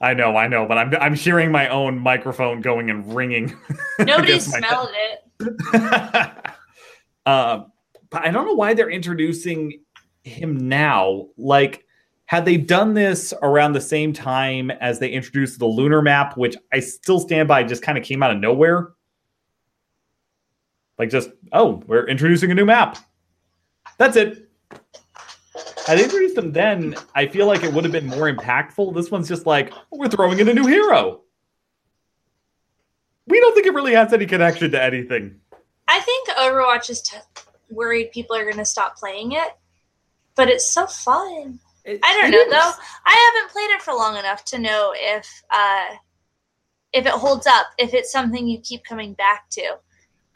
[0.00, 3.56] I know, I know, but I'm I'm hearing my own microphone going and ringing.
[3.98, 5.54] Nobody smelled it.
[7.24, 7.60] uh,
[8.10, 9.80] but I don't know why they're introducing
[10.24, 11.28] him now.
[11.36, 11.84] Like,
[12.26, 16.56] had they done this around the same time as they introduced the lunar map, which
[16.72, 18.92] I still stand by, just kind of came out of nowhere.
[20.98, 22.98] Like, just oh, we're introducing a new map.
[23.98, 24.45] That's it.
[25.86, 28.94] Had they introduced them then, I feel like it would have been more impactful.
[28.94, 31.20] This one's just like we're throwing in a new hero.
[33.28, 35.40] We don't think it really has any connection to anything.
[35.88, 37.16] I think Overwatch is t-
[37.70, 39.48] worried people are going to stop playing it,
[40.34, 41.58] but it's so fun.
[41.84, 42.50] It- I don't know is.
[42.50, 42.72] though.
[43.04, 45.94] I haven't played it for long enough to know if uh,
[46.92, 47.66] if it holds up.
[47.78, 49.76] If it's something you keep coming back to,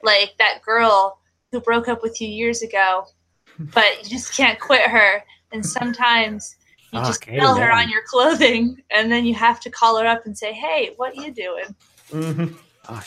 [0.05, 1.18] like that girl
[1.51, 3.07] who broke up with you years ago,
[3.59, 5.24] but you just can't quit her.
[5.53, 6.57] And sometimes
[6.92, 10.07] you just Fuck, smell her on your clothing, and then you have to call her
[10.07, 11.74] up and say, "Hey, what you doing?"
[12.11, 12.55] Mhm.
[12.84, 13.07] Fuck.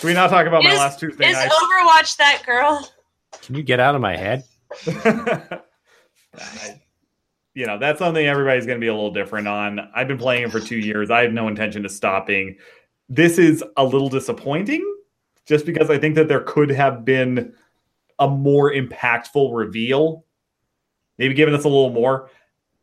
[0.00, 1.50] Can we not talk about my Is- last Tuesday Is night?
[1.50, 2.88] Overwatch that girl?
[3.42, 4.44] Can you get out of my head?
[4.86, 6.80] I-
[7.54, 9.88] you know, that's something everybody's going to be a little different on.
[9.94, 11.08] I've been playing it for two years.
[11.10, 12.56] I have no intention of stopping.
[13.08, 14.82] This is a little disappointing
[15.46, 17.54] just because I think that there could have been
[18.18, 20.23] a more impactful reveal.
[21.18, 22.30] Maybe giving us a little more.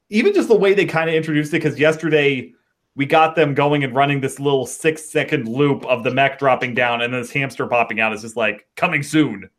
[0.09, 2.53] Even just the way they kind of introduced it, because yesterday
[2.95, 6.73] we got them going and running this little six second loop of the mech dropping
[6.73, 8.11] down and this hamster popping out.
[8.11, 9.49] It's just like coming soon.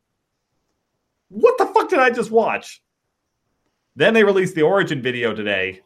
[1.28, 2.82] What the fuck did I just watch?
[3.96, 5.80] Then they released the Origin video today,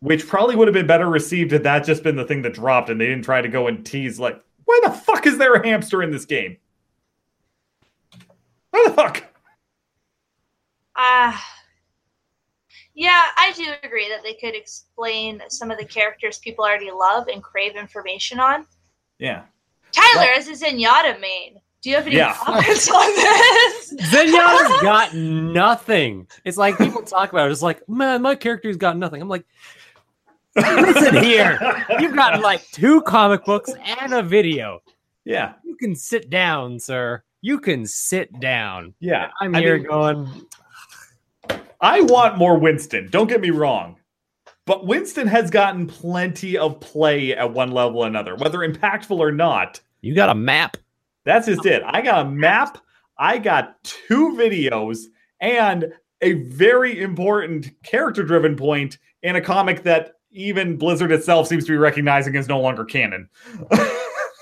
[0.00, 2.90] which probably would have been better received had that just been the thing that dropped
[2.90, 5.66] and they didn't try to go and tease, like, why the fuck is there a
[5.66, 6.56] hamster in this game?
[8.70, 9.24] Why the fuck?
[10.96, 11.44] Ah,
[12.94, 17.26] Yeah, I do agree that they could explain some of the characters people already love
[17.28, 18.66] and crave information on.
[19.18, 19.42] Yeah.
[19.92, 22.34] Tyler, Well- as a Zenyatta main, do you have any Yeah.
[22.34, 23.94] comments on this?
[24.00, 26.28] Zenyatta's got nothing.
[26.44, 27.52] It's like people talk about it.
[27.52, 29.20] It's like, man, my character's got nothing.
[29.20, 29.44] I'm like,
[30.56, 31.58] listen here.
[31.98, 34.82] You've got like two comic books and a video.
[35.24, 35.54] Yeah.
[35.64, 37.22] You can sit down, sir.
[37.40, 38.94] You can sit down.
[39.00, 39.30] Yeah.
[39.40, 40.46] I'm I here mean- going,
[41.84, 43.08] I want more Winston.
[43.10, 43.96] Don't get me wrong.
[44.64, 49.30] But Winston has gotten plenty of play at one level or another, whether impactful or
[49.30, 49.80] not.
[50.00, 50.78] you got a map.
[51.24, 51.82] That's just it.
[51.84, 52.78] I got a map,
[53.18, 55.00] I got two videos,
[55.40, 61.66] and a very important character driven point in a comic that even Blizzard itself seems
[61.66, 63.28] to be recognizing as no longer canon.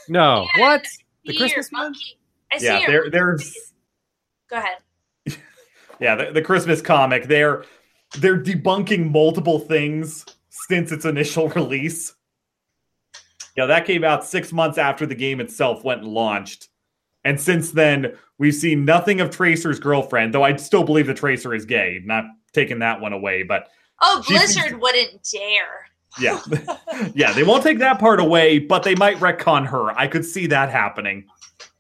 [0.09, 0.47] No.
[0.57, 0.61] Yeah.
[0.61, 0.87] What?
[1.25, 2.19] The Christmas monkey.
[2.53, 3.57] I see yeah, there, there's
[4.51, 4.79] Go ahead.
[6.03, 7.25] Yeah, the, the Christmas comic.
[7.29, 7.65] They're
[8.19, 12.15] they're debunking multiple things since its initial release.
[13.57, 16.69] Yeah, that came out six months after the game itself went and launched.
[17.25, 21.55] And since then, we've seen nothing of Tracer's girlfriend, though I still believe the Tracer
[21.55, 22.01] is gay.
[22.05, 23.69] Not taking that one away, but
[24.01, 25.87] Oh, Blizzard wouldn't dare.
[26.19, 26.41] yeah.
[27.15, 29.91] yeah, they won't take that part away, but they might retcon her.
[29.97, 31.27] I could see that happening.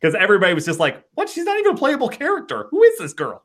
[0.00, 1.28] Because everybody was just like, what?
[1.28, 2.66] She's not even a playable character.
[2.70, 3.42] Who is this girl?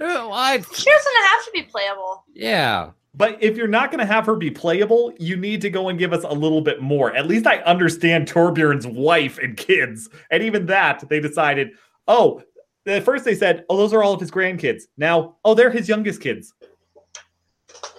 [0.00, 2.24] Oh, I, She doesn't have to be playable.
[2.34, 2.90] yeah.
[3.16, 5.96] But if you're not going to have her be playable, you need to go and
[5.96, 7.14] give us a little bit more.
[7.14, 10.08] At least I understand Torbjorn's wife and kids.
[10.32, 11.70] And even that, they decided,
[12.08, 12.42] oh,
[12.86, 14.82] at first they said, oh, those are all of his grandkids.
[14.96, 16.54] Now, oh, they're his youngest kids.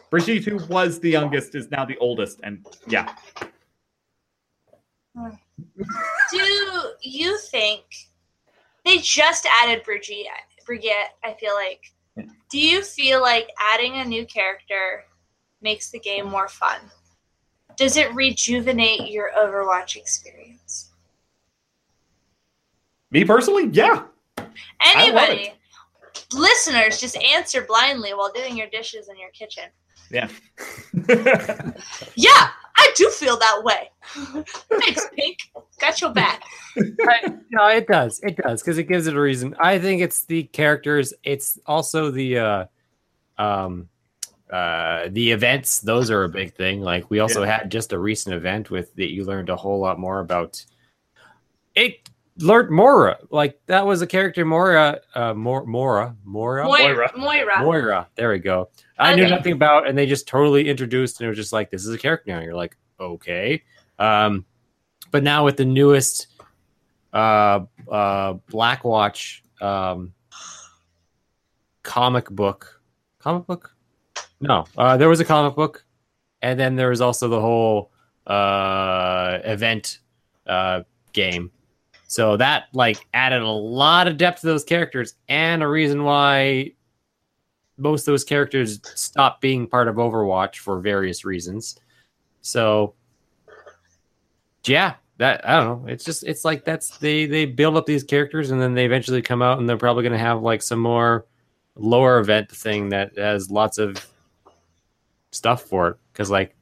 [0.10, 2.42] Brigitte, who was the youngest, is now the oldest.
[2.44, 3.16] And yeah,
[5.16, 5.30] hmm.
[6.32, 6.42] Do
[7.02, 7.84] you think
[8.84, 10.28] they just added Brigitte?
[10.66, 11.94] Brigitte, I feel like.
[12.18, 12.24] Yeah.
[12.50, 15.06] Do you feel like adding a new character
[15.62, 16.80] makes the game more fun?
[17.78, 20.92] Does it rejuvenate your Overwatch experience?
[23.12, 24.04] me personally, yeah.
[24.82, 25.54] Anybody,
[26.34, 29.66] listeners, just answer blindly while doing your dishes in your kitchen.
[30.12, 30.30] Yeah.
[32.16, 33.90] Yeah, I do feel that way.
[34.80, 35.38] Thanks, Pink.
[35.80, 36.44] Got your back.
[36.78, 38.20] I, no, it does.
[38.22, 39.56] It does because it gives it a reason.
[39.60, 41.14] I think it's the characters.
[41.24, 42.66] It's also the uh,
[43.38, 43.90] um,
[44.50, 45.80] uh, the events.
[45.80, 46.82] Those are a big thing.
[46.82, 50.00] Like we also had just a recent event with that you learned a whole lot
[50.00, 50.64] more about.
[51.76, 52.10] It
[52.40, 53.18] learned Mora.
[53.30, 55.02] Like that was a character Mora.
[55.14, 56.16] Uh, Mor- Mora.
[56.24, 56.66] Mora.
[56.66, 57.12] Moira.
[57.16, 57.18] Moira.
[57.18, 57.64] Moira.
[57.64, 58.08] Moira.
[58.16, 58.70] There we go.
[58.98, 61.86] I knew nothing about, and they just totally introduced, and it was just like, this
[61.86, 62.42] is a character now.
[62.42, 63.64] You're like, okay.
[64.00, 64.46] Um,
[65.12, 66.28] but now with the newest
[67.14, 70.14] uh, uh, Blackwatch um,
[71.84, 72.82] comic book,
[73.20, 73.74] comic book?
[74.42, 75.86] No, uh, there was a comic book,
[76.42, 77.92] and then there was also the whole
[78.28, 80.00] uh, event
[80.46, 80.82] uh,
[81.14, 81.52] game.
[82.08, 86.74] So that like added a lot of depth to those characters, and a reason why
[87.78, 91.80] most of those characters stopped being part of Overwatch for various reasons.
[92.42, 92.94] So
[94.66, 95.90] yeah, that I don't know.
[95.90, 99.22] It's just it's like that's they they build up these characters and then they eventually
[99.22, 101.26] come out and they're probably going to have like some more
[101.76, 104.06] lower event thing that has lots of
[105.32, 106.56] stuff for it because like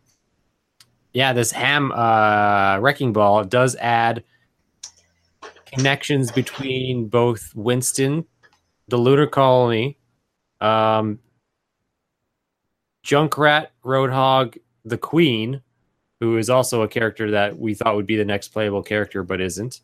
[1.14, 4.24] yeah, this ham uh wrecking ball does add
[5.66, 8.26] connections between both Winston,
[8.88, 9.97] the lunar colony,
[10.64, 11.20] um,
[13.03, 15.61] Junkrat, Roadhog, the Queen,
[16.20, 19.41] who is also a character that we thought would be the next playable character, but
[19.41, 19.82] isn't.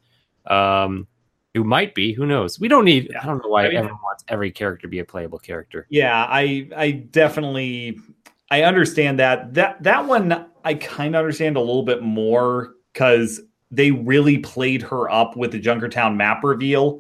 [0.48, 1.08] Um,
[1.54, 2.14] who might be?
[2.14, 2.60] Who knows?
[2.60, 3.14] We don't need.
[3.22, 5.86] I don't know why I mean- everyone wants every character to be a playable character.
[5.90, 8.00] Yeah, I I definitely
[8.50, 9.54] I understand that.
[9.56, 14.82] That that one I kind of understand a little bit more because they really played
[14.84, 17.00] her up with the Junkertown map reveal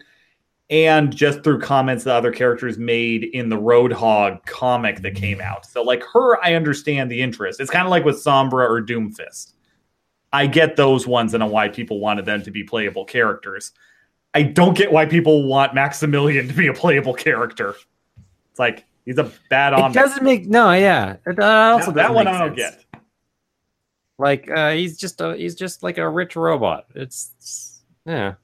[0.70, 5.66] and just through comments that other characters made in the Roadhog comic that came out.
[5.66, 7.60] So like her, I understand the interest.
[7.60, 9.54] It's kind of like with Sombra or Doomfist.
[10.32, 13.72] I get those ones and why people wanted them to be playable characters.
[14.36, 17.74] I don't get why people want Maximilian to be a playable character.
[18.52, 21.16] It's like he's a bad It doesn't make no, yeah.
[21.26, 22.76] It uh, also that one I don't sense.
[22.76, 23.02] get.
[24.20, 26.86] Like uh, he's just a he's just like a rich robot.
[26.94, 28.36] It's, it's yeah.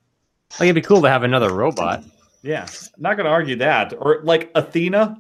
[0.53, 2.03] Like it'd be cool to have another robot.
[2.45, 3.93] Yeah, I'm not going to argue that.
[3.97, 5.19] Or like Athena,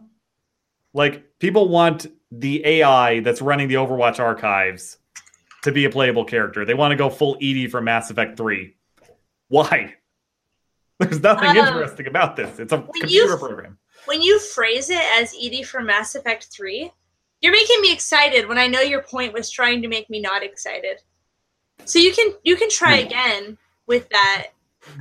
[0.93, 4.97] like people want the AI that's running the Overwatch archives
[5.63, 6.65] to be a playable character.
[6.65, 8.75] They want to go full EDI from Mass Effect Three.
[9.47, 9.95] Why?
[10.99, 12.59] There's nothing Um, interesting about this.
[12.59, 13.77] It's a you- computer program.
[14.05, 16.91] When you phrase it as EDI from Mass Effect 3,
[17.41, 20.43] You're making me excited when I know your point was trying to make me not
[20.43, 21.01] excited.
[21.85, 23.57] So you can you can try again
[23.87, 24.47] with that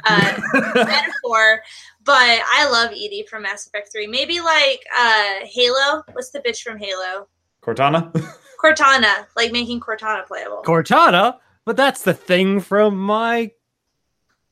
[0.07, 0.41] uh,
[0.75, 1.63] metaphor,
[2.05, 4.07] but I love EDI from Mass Effect Three.
[4.07, 6.03] Maybe like uh, Halo.
[6.13, 7.29] What's the bitch from Halo?
[7.63, 8.13] Cortana?
[8.63, 10.63] Cortana, like making Cortana playable.
[10.65, 13.51] Cortana, but that's the thing from my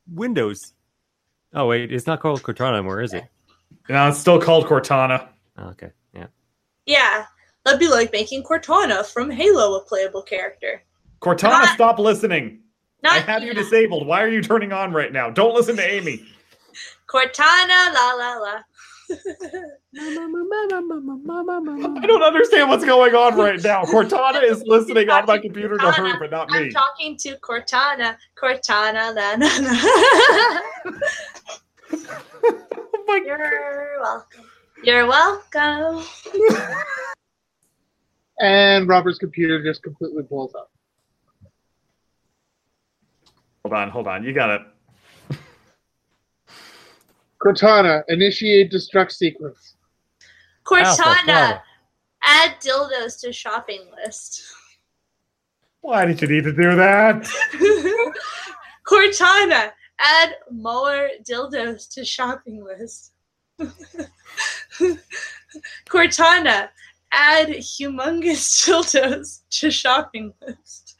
[0.06, 0.74] Windows.
[1.54, 3.24] Oh wait, it's not called Cortana anymore, is it?
[3.88, 5.28] no, it's still called Cortana.
[5.58, 6.26] Oh, okay, yeah.
[6.86, 7.26] yeah,
[7.64, 10.82] that'd be like making Cortana from Halo a playable character.
[11.20, 12.60] Cortana, Not- stop listening.
[13.02, 14.06] Not I have you disabled.
[14.06, 15.28] Why are you turning on right now?
[15.28, 16.24] Don't listen to Amy.
[17.12, 18.62] Cortana, la la la.
[22.00, 23.84] I don't understand what's going on right now.
[23.84, 26.58] Cortana is listening on my computer to her, but not me.
[26.58, 28.16] I'm talking to Cortana.
[28.34, 30.60] Cortana, la na na.
[32.94, 34.44] Oh my You're welcome.
[34.82, 36.04] You're welcome.
[38.40, 40.70] And Robert's computer just completely blows up.
[43.62, 44.24] Hold on, hold on.
[44.24, 44.62] You got it.
[47.44, 49.74] Cortana, initiate destruct sequence.
[50.70, 51.60] Alpha, Cortana,
[52.22, 54.42] add dildos to shopping list.
[55.80, 57.24] Why did you need to do that?
[58.86, 63.12] Cortana, add more dildos to shopping list.
[65.88, 66.68] Cortana,
[67.10, 70.94] add humongous dildos to shopping list.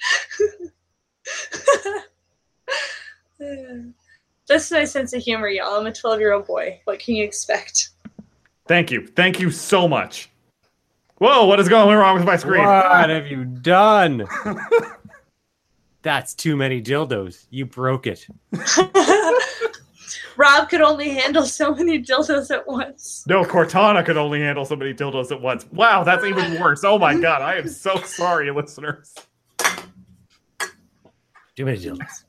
[4.53, 5.81] That's my sense of humor, y'all.
[5.81, 6.79] I'm a 12 year old boy.
[6.85, 7.89] What can you expect?
[8.67, 9.07] Thank you.
[9.07, 10.29] Thank you so much.
[11.17, 12.63] Whoa, what is going wrong with my screen?
[12.63, 14.29] What have you done?
[16.03, 17.47] That's too many dildos.
[17.49, 18.27] You broke it.
[20.37, 23.25] Rob could only handle so many dildos at once.
[23.27, 25.65] No, Cortana could only handle so many dildos at once.
[25.73, 26.85] Wow, that's even worse.
[26.85, 29.15] Oh my god, I am so sorry, listeners.
[31.57, 32.25] Too many dildos.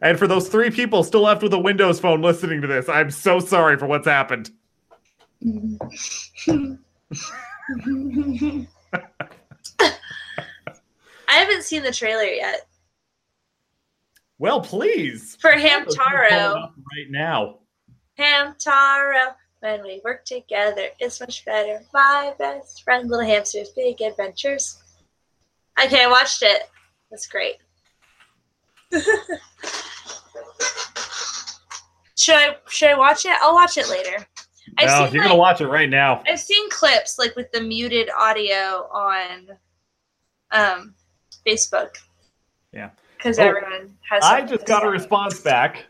[0.00, 3.10] And for those three people still left with a Windows phone listening to this, I'm
[3.10, 4.50] so sorry for what's happened.
[11.28, 12.66] I haven't seen the trailer yet
[14.38, 15.36] Well, please.
[15.40, 16.54] for Pull it Hamtaro.
[16.96, 17.58] Right now.
[18.18, 21.80] Hamtaro, when we work together, it's much better.
[21.92, 24.78] My best friend, little hamsters, big adventures.
[25.82, 26.62] Okay, I watched it.
[27.10, 27.56] That's great.
[32.16, 33.32] Should I should I watch it?
[33.40, 34.26] I'll watch it later.
[34.78, 36.22] I've No, you're like- gonna watch it right now.
[36.28, 39.48] I've seen clips like with the muted audio on
[40.50, 40.94] um
[41.46, 41.96] Facebook.
[42.72, 42.90] Yeah.
[43.16, 45.84] Because Oh, everyone has I just got a response back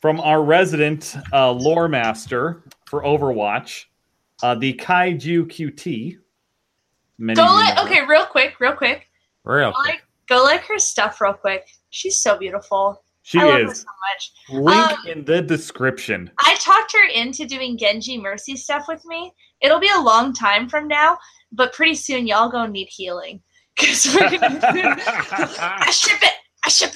[0.00, 3.86] from our resident uh, lore master for Overwatch,
[4.42, 6.18] uh, the Kaiju QT.
[7.16, 7.84] Many Go of you like know.
[7.84, 9.08] okay, real quick, real quick.
[9.44, 10.02] Real quick.
[10.28, 11.66] Go like her stuff real quick.
[11.90, 13.02] She's so beautiful.
[13.22, 13.80] She I love her is.
[13.80, 14.32] so much.
[14.64, 16.30] Link Um, in the description.
[16.40, 19.32] I talked her into doing Genji Mercy stuff with me.
[19.62, 21.16] It'll be a long time from now,
[21.52, 23.40] but pretty soon y'all gonna need healing.
[23.80, 26.34] Cause we're gonna I ship it.
[26.64, 26.94] I ship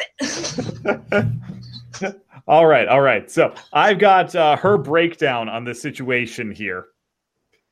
[2.03, 2.17] it.
[2.47, 3.31] all right, all right.
[3.31, 6.87] So I've got uh, her breakdown on the situation here.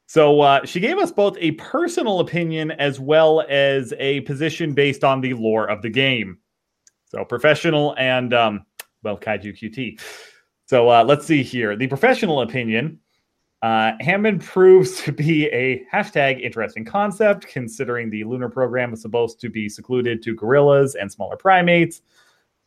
[0.06, 5.02] So uh, she gave us both a personal opinion as well as a position based
[5.02, 6.38] on the lore of the game.
[7.06, 8.66] So professional and um,
[9.02, 10.00] well, Kaiju QT.
[10.66, 11.76] So uh, let's see here.
[11.76, 13.00] The professional opinion.
[13.62, 19.40] Uh, Hammond proves to be a hashtag interesting concept, considering the lunar program was supposed
[19.40, 22.02] to be secluded to gorillas and smaller primates.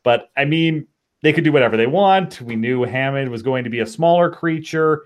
[0.04, 0.88] But I mean,
[1.22, 2.42] they could do whatever they want.
[2.42, 5.04] We knew Hammond was going to be a smaller creature,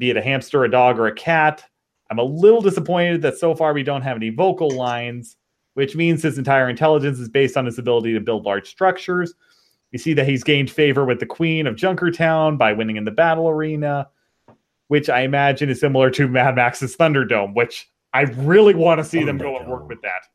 [0.00, 1.62] be it a hamster, a dog, or a cat.
[2.10, 5.36] I'm a little disappointed that so far we don't have any vocal lines,
[5.74, 9.34] which means his entire intelligence is based on his ability to build large structures.
[9.92, 13.10] We see that he's gained favor with the Queen of Junkertown by winning in the
[13.10, 14.08] battle arena,
[14.88, 19.22] which I imagine is similar to Mad Max's Thunderdome, which I really want to see
[19.22, 20.26] them go and work with that.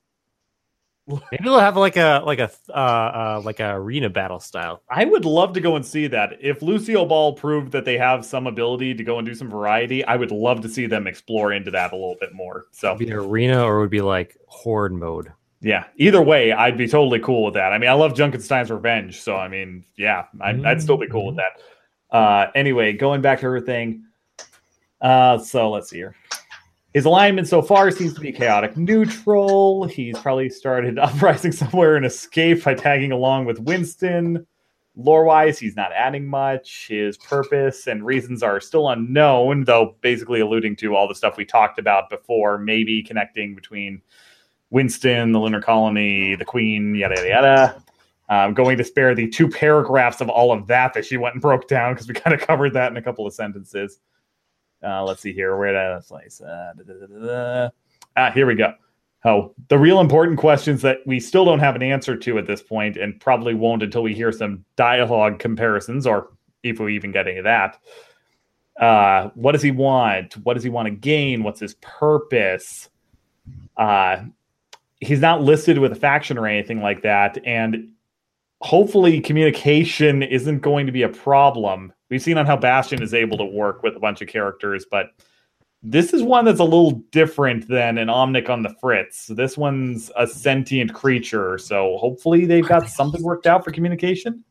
[1.07, 4.81] Maybe they'll have like a like a uh, uh like a arena battle style.
[4.89, 6.37] I would love to go and see that.
[6.41, 10.03] If Lucio Ball proved that they have some ability to go and do some variety,
[10.03, 12.65] I would love to see them explore into that a little bit more.
[12.71, 15.31] So, be an arena or would be like horde mode.
[15.61, 17.71] yeah, either way, I'd be totally cool with that.
[17.71, 21.27] I mean, I love Junkenstein's Revenge, so I mean, yeah, I'd, I'd still be cool
[21.27, 21.61] with that.
[22.15, 24.05] Uh, anyway, going back to her thing.
[25.01, 26.15] Uh, so let's see here.
[26.95, 29.83] His alignment so far seems to be chaotic neutral.
[29.83, 34.47] He's probably started uprising somewhere and escaped by tagging along with Winston.
[34.95, 36.87] lore wise, he's not adding much.
[36.87, 41.43] His purpose and reasons are still unknown, though basically alluding to all the stuff we
[41.43, 44.01] talked about before, maybe connecting between
[44.69, 47.83] Winston, the lunar colony, the queen, yada, yada, yada.
[48.29, 51.41] I'm going to spare the two paragraphs of all of that that she went and
[51.41, 53.99] broke down because we kind of covered that in a couple of sentences.
[54.85, 55.57] Uh, let's see here.
[55.57, 57.25] Where did I?
[57.27, 57.69] Uh.
[58.17, 58.73] Ah, here we go.
[59.25, 62.61] Oh, the real important questions that we still don't have an answer to at this
[62.61, 66.29] point, and probably won't until we hear some dialogue comparisons, or
[66.61, 67.79] if we even get any of that.
[68.79, 70.33] Uh, what does he want?
[70.45, 71.41] What does he want to gain?
[71.41, 72.89] What's his purpose?
[73.77, 74.25] Uh,
[74.99, 77.89] he's not listed with a faction or anything like that, and
[78.61, 81.93] hopefully communication isn't going to be a problem.
[82.09, 85.07] We've seen on how Bastion is able to work with a bunch of characters, but
[85.87, 89.27] this is one that's a little different than an Omnic on the Fritz.
[89.27, 94.43] This one's a sentient creature, so hopefully they've got something worked out for communication.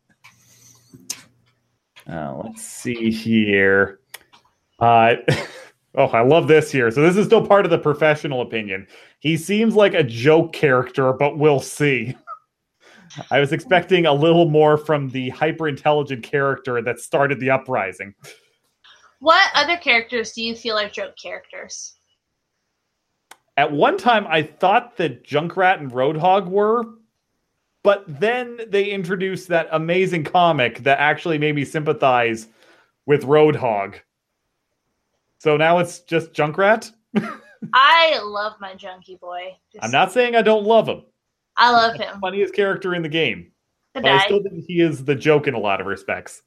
[2.09, 4.01] Uh, let's see here.
[4.79, 5.15] Uh,
[5.97, 6.91] oh, I love this here.
[6.91, 8.87] So this is still part of the professional opinion.
[9.19, 12.15] He seems like a joke character, but we'll see.
[13.31, 18.15] I was expecting a little more from the hyper intelligent character that started the uprising.
[19.21, 21.95] What other characters do you feel are joke characters?
[23.57, 26.85] At one time, I thought that Junkrat and Roadhog were,
[27.83, 32.49] but then they introduced that amazing comic that actually made me sympathize
[33.07, 33.97] with Roadhog.
[35.39, 36.91] So now it's just Junkrat.
[37.73, 39.57] I love my junkie boy.
[39.73, 41.03] Just- I'm not saying I don't love him.
[41.57, 42.21] I love him.
[42.21, 43.53] Funniest character in the game.
[43.95, 46.43] The But I still think he is the joke in a lot of respects.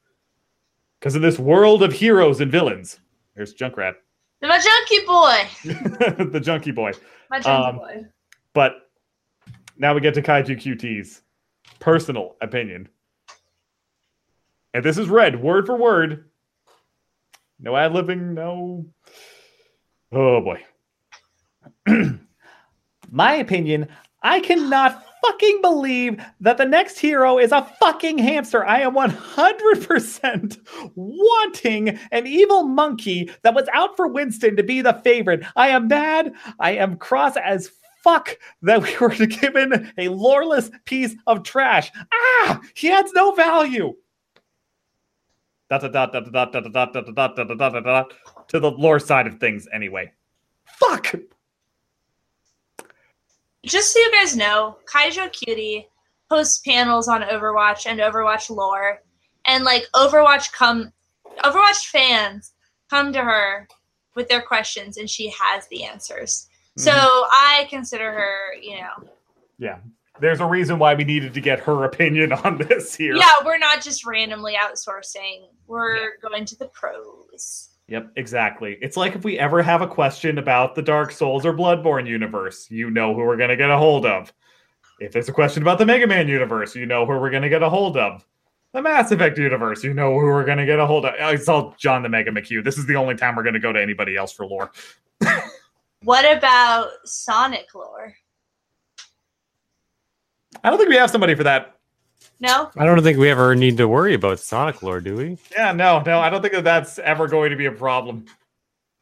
[0.99, 2.99] Because in this world of heroes and villains,
[3.36, 3.93] there's Junkrat,
[4.41, 6.26] My junkie boy.
[6.32, 6.91] the junkie boy.
[7.30, 8.05] My junkie Um, boy.
[8.53, 8.89] But
[9.78, 11.22] now we get to Kaiju QT's
[11.80, 12.89] personal opinion.
[14.74, 16.30] And this is read word for word.
[17.60, 18.86] No ad libbing, no.
[20.12, 20.64] Oh boy.
[23.12, 23.88] My opinion
[24.28, 28.65] I cannot fucking believe that the next hero is a fucking hamster.
[28.65, 30.57] I am 100%
[30.95, 35.45] wanting an evil monkey that was out for Winston to be the favorite.
[35.55, 36.34] I am mad.
[36.59, 37.71] I am cross as
[38.03, 41.89] fuck that we were given a loreless piece of trash.
[42.13, 43.95] Ah, he adds no value.
[48.49, 50.11] To the lore side of things anyway.
[50.65, 51.15] Fuck.
[53.68, 55.86] Just so you guys know, Kaiju QT
[56.30, 59.01] posts panels on Overwatch and Overwatch lore,
[59.45, 60.91] and like Overwatch come,
[61.43, 62.53] Overwatch fans
[62.89, 63.68] come to her
[64.15, 66.47] with their questions, and she has the answers.
[66.78, 66.82] Mm-hmm.
[66.82, 69.09] So I consider her, you know,
[69.57, 69.78] Yeah.
[70.20, 73.15] There's a reason why we needed to get her opinion on this here.
[73.15, 75.45] yeah, we're not just randomly outsourcing.
[75.68, 77.70] We're going to the pros.
[77.90, 78.78] Yep, exactly.
[78.82, 82.70] It's like if we ever have a question about the Dark Souls or Bloodborne universe,
[82.70, 84.34] you know who we're going to get a hold of.
[85.00, 87.50] If there's a question about the Mega Man universe, you know who we're going to
[87.50, 88.26] get a hold of.
[88.74, 91.14] The Mass Effect universe, you know who we're going to get a hold of.
[91.20, 92.64] Oh, It's all John the Mega McHugh.
[92.64, 94.72] This is the only time we're going to go to anybody else for lore.
[96.04, 98.16] What about Sonic lore?
[100.64, 101.76] I don't think we have somebody for that.
[102.40, 105.38] No, I don't think we ever need to worry about Sonic lore, do we?
[105.52, 108.26] Yeah, no, no, I don't think that that's ever going to be a problem.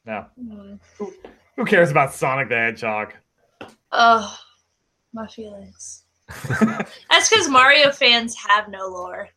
[0.05, 0.25] No.
[0.39, 0.75] Hmm.
[1.57, 3.13] Who cares about Sonic the Hedgehog?
[3.91, 4.37] oh,
[5.13, 6.03] my feelings.
[7.09, 9.29] That's because Mario fans have no lore.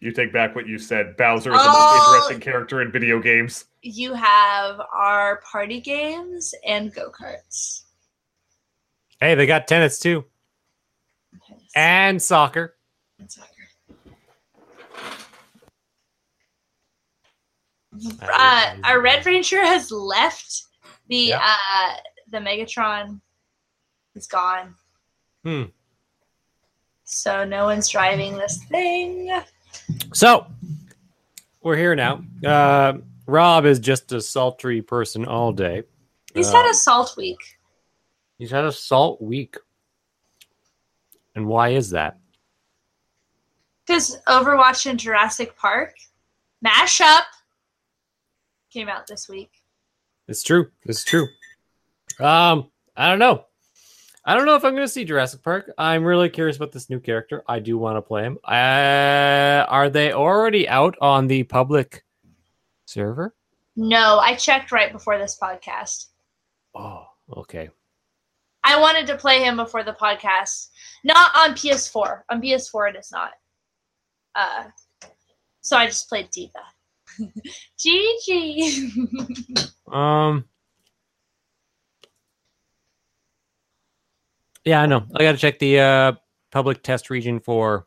[0.00, 1.16] You take back what you said.
[1.16, 1.72] Bowser is the Oh.
[1.72, 3.64] most interesting character in video games.
[3.82, 7.84] You have our party games and go karts.
[9.20, 10.24] Hey, they got tennis too,
[11.74, 12.76] and soccer.
[13.18, 13.50] And soccer.
[18.22, 20.64] Uh, our Red Ranger has left.
[21.08, 21.40] The Yeah.
[21.42, 21.96] uh,
[22.30, 23.20] the Megatron
[24.14, 24.74] is gone.
[25.44, 25.64] Hmm.
[27.04, 29.30] So no one's driving this thing.
[30.12, 30.46] So
[31.62, 32.22] we're here now.
[32.44, 32.94] Uh,
[33.26, 35.84] Rob is just a sultry person all day.
[36.34, 37.55] He's Uh, had a salt week.
[38.38, 39.56] He's had a salt week.
[41.34, 42.18] And why is that?
[43.86, 45.94] Because Overwatch and Jurassic Park
[46.64, 47.22] mashup
[48.70, 49.50] came out this week.
[50.28, 50.70] It's true.
[50.84, 51.28] It's true.
[52.18, 53.44] Um, I don't know.
[54.24, 55.70] I don't know if I'm going to see Jurassic Park.
[55.78, 57.44] I'm really curious about this new character.
[57.46, 58.38] I do want to play him.
[58.42, 62.04] Uh, are they already out on the public
[62.86, 63.36] server?
[63.76, 66.06] No, I checked right before this podcast.
[66.74, 67.06] Oh,
[67.36, 67.70] okay.
[68.66, 70.68] I wanted to play him before the podcast.
[71.04, 72.22] Not on PS4.
[72.30, 73.30] On PS4 it is not.
[74.34, 74.64] Uh
[75.66, 76.60] so I just played D.Va.
[77.78, 79.70] GG.
[79.92, 80.44] Um.
[84.64, 85.06] Yeah, I know.
[85.14, 86.12] I got to check the uh,
[86.52, 87.86] public test region for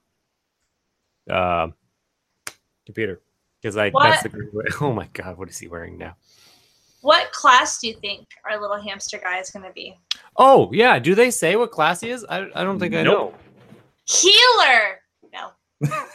[1.29, 1.67] uh,
[2.85, 3.21] computer
[3.61, 4.65] because I that's the What?
[4.81, 6.15] oh my god, what is he wearing now?
[7.01, 9.97] What class do you think our little hamster guy is gonna be?
[10.37, 12.25] Oh yeah, do they say what class he is?
[12.29, 13.33] I, I don't think I Nope.
[13.33, 13.37] know.
[14.05, 15.01] Healer.
[15.33, 15.51] No.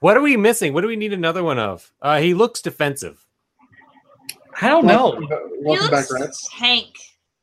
[0.00, 0.74] What are we missing?
[0.74, 1.90] What do we need another one of?
[2.02, 3.26] Uh, he looks defensive.
[4.60, 5.18] I don't know.
[5.18, 5.26] He
[5.62, 6.48] Welcome back, looks Rats.
[6.54, 6.88] tank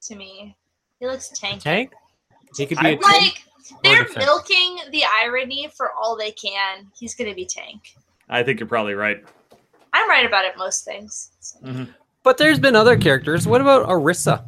[0.04, 0.56] to me.
[1.00, 1.64] He looks tank.
[1.64, 1.92] Tank.
[2.56, 3.04] He could be I- a tank.
[3.04, 3.44] Like
[3.84, 4.24] they're defense.
[4.26, 6.86] milking the irony for all they can.
[6.96, 7.96] He's gonna be tank.
[8.30, 9.24] I think you're probably right.
[9.92, 11.32] I'm right about it most things.
[12.24, 13.46] But there's been other characters.
[13.46, 14.46] What about Orisa?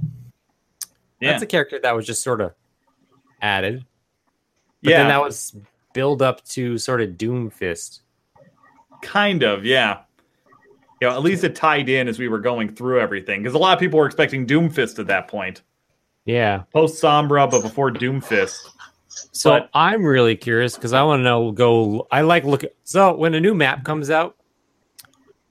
[1.19, 1.31] Yeah.
[1.31, 2.53] That's a character that was just sort of
[3.41, 3.85] added.
[4.81, 4.97] But yeah.
[4.99, 5.55] then that was
[5.93, 8.01] build up to sort of Doomfist.
[9.01, 10.01] Kind of, yeah.
[11.01, 13.57] You know, at least it tied in as we were going through everything because a
[13.57, 15.61] lot of people were expecting Doomfist at that point.
[16.23, 16.63] Yeah.
[16.73, 18.57] Post Sombra, but before Doomfist.
[19.31, 21.51] So But- I'm really curious because I want to know.
[21.51, 22.07] Go.
[22.11, 22.63] I like look.
[22.83, 24.35] So when a new map comes out,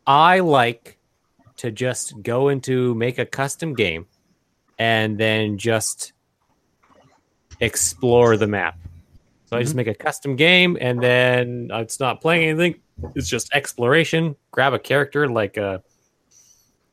[0.06, 0.98] I like
[1.56, 4.06] to just go into make a custom game,
[4.78, 6.12] and then just
[7.60, 8.78] explore the map.
[9.46, 12.80] So I just make a custom game, and then it's not playing anything.
[13.14, 14.36] It's just exploration.
[14.50, 15.82] Grab a character like a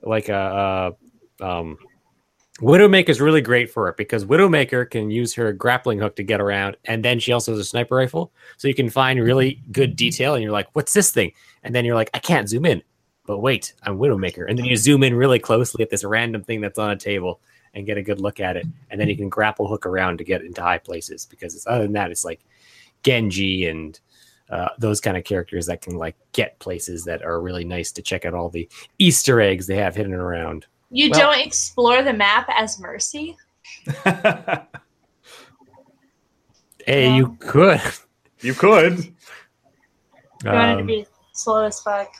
[0.01, 0.95] like a
[1.41, 1.77] uh, um,
[2.59, 6.39] Widowmaker is really great for it because Widowmaker can use her grappling hook to get
[6.39, 9.95] around, and then she also has a sniper rifle, so you can find really good
[9.95, 10.35] detail.
[10.35, 11.31] And you're like, "What's this thing?"
[11.63, 12.83] And then you're like, "I can't zoom in."
[13.31, 16.59] But wait, I'm Widowmaker, and then you zoom in really closely at this random thing
[16.59, 17.39] that's on a table
[17.73, 20.25] and get a good look at it, and then you can grapple hook around to
[20.25, 21.27] get into high places.
[21.27, 22.41] Because it's, other than that, it's like
[23.03, 23.97] Genji and
[24.49, 28.01] uh, those kind of characters that can like get places that are really nice to
[28.01, 28.67] check out all the
[28.99, 30.65] Easter eggs they have hidden around.
[30.89, 33.37] You Well- don't explore the map as Mercy.
[36.85, 37.15] Hey, Yeah.
[37.15, 37.79] you could.
[38.41, 38.97] you could.
[39.05, 39.13] You
[40.51, 42.11] wanted to Um, be slow as fuck.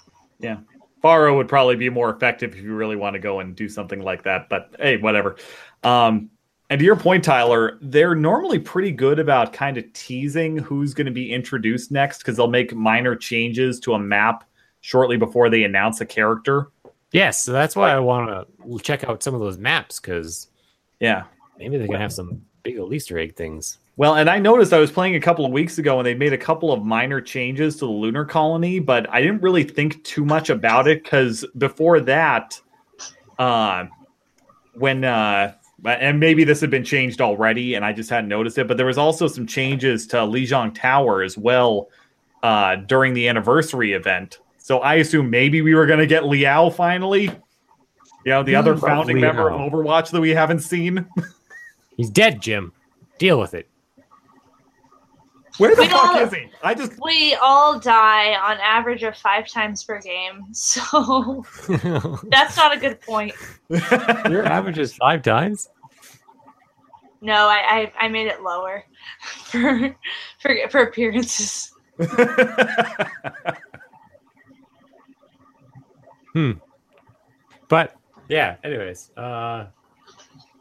[1.04, 4.02] Pharah would probably be more effective if you really want to go and do something
[4.02, 4.50] like that.
[4.50, 5.36] But hey, whatever.
[5.84, 6.30] Um,
[6.70, 11.06] and to your point, Tyler, they're normally pretty good about kind of teasing who's going
[11.06, 14.46] to be introduced next because they'll make minor changes to a map
[14.80, 16.72] shortly before they announce a character.
[17.12, 20.48] Yes, so that's why I want to check out some of those maps because
[21.02, 21.24] Yeah.
[21.58, 23.80] maybe they can have some big old Easter egg things.
[24.02, 26.34] Well, and I noticed I was playing a couple of weeks ago and they made
[26.34, 30.26] a couple of minor changes to the lunar colony, but I didn't really think too
[30.26, 32.60] much about it because before that,
[33.38, 33.86] uh,
[34.74, 35.54] when uh,
[35.86, 38.88] and maybe this had been changed already and I just hadn't noticed it, but there
[38.88, 41.88] was also some changes to Lijiang Tower as well
[42.42, 44.40] uh, during the anniversary event.
[44.58, 47.26] So I assume maybe we were going to get Liao finally.
[47.26, 51.06] You know, the other about founding member of Overwatch that we haven't seen.
[51.98, 52.74] He's dead, Jim.
[53.20, 53.68] Deal with it.
[55.62, 56.50] Where the We fuck all- is he?
[56.64, 61.46] I just We all die on average of five times per game, so
[62.30, 63.34] that's not a good point.
[63.70, 65.70] Your average is five times.
[67.22, 68.84] No, I I, I made it lower
[69.44, 69.96] for
[70.40, 71.72] for for appearances.
[77.70, 77.96] But
[78.30, 79.68] yeah, anyways, uh,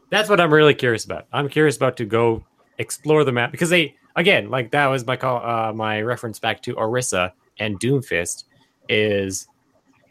[0.09, 1.27] that's what I'm really curious about.
[1.31, 2.43] I'm curious about to go
[2.81, 6.61] explore the map because they again, like that was my call, uh, my reference back
[6.63, 8.45] to Orisa and Doomfist
[8.89, 9.47] is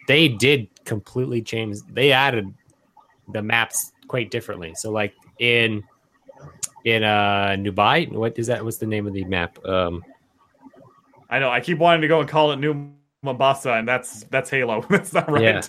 [0.09, 1.79] they did completely change.
[1.93, 2.53] They added
[3.33, 4.75] the maps quite differently.
[4.75, 5.83] So like in
[6.85, 8.65] in uh Dubai, what is that?
[8.65, 9.63] What's the name of the map?
[9.67, 10.03] Um,
[11.29, 11.51] I know.
[11.51, 12.91] I keep wanting to go and call it New
[13.23, 14.85] Mombasa, and that's that's Halo.
[14.91, 15.43] that's not right.
[15.43, 15.63] Yeah.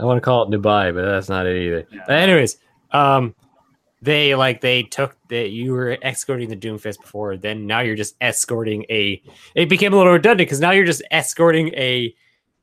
[0.00, 1.86] I want to call it Dubai, but that's not it either.
[1.92, 2.02] Yeah.
[2.06, 2.58] But anyways,
[2.90, 3.34] um,
[4.06, 8.14] they like they took that you were escorting the Doomfist before, then now you're just
[8.22, 9.22] escorting a.
[9.54, 12.14] It became a little redundant because now you're just escorting a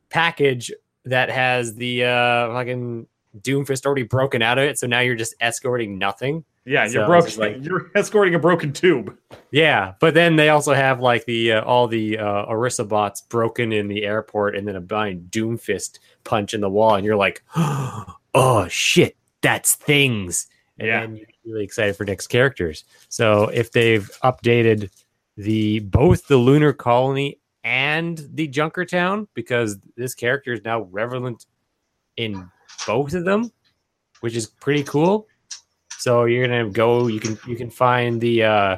[0.09, 0.71] package
[1.05, 3.07] that has the uh fucking
[3.41, 4.77] Doomfist already broken out of it.
[4.79, 6.45] So now you're just escorting nothing.
[6.65, 7.39] Yeah, So you're broken.
[7.39, 9.17] like- you're escorting a broken tube.
[9.51, 13.71] Yeah, but then they also have like the uh, all the uh, Orisa bots broken
[13.73, 17.43] in the airport, and then a blind Doomfist punch in the wall, and you're like,
[17.55, 20.47] "Oh shit, that's things!"
[20.79, 20.99] And Yeah.
[21.01, 22.85] then you're really excited for next characters.
[23.09, 24.89] So if they've updated
[25.37, 31.45] the both the lunar colony and the Junkertown, because this character is now relevant
[32.17, 32.49] in
[32.85, 33.51] both of them,
[34.19, 35.27] which is pretty cool.
[35.97, 37.07] So you're gonna go.
[37.07, 38.77] You can you can find the uh,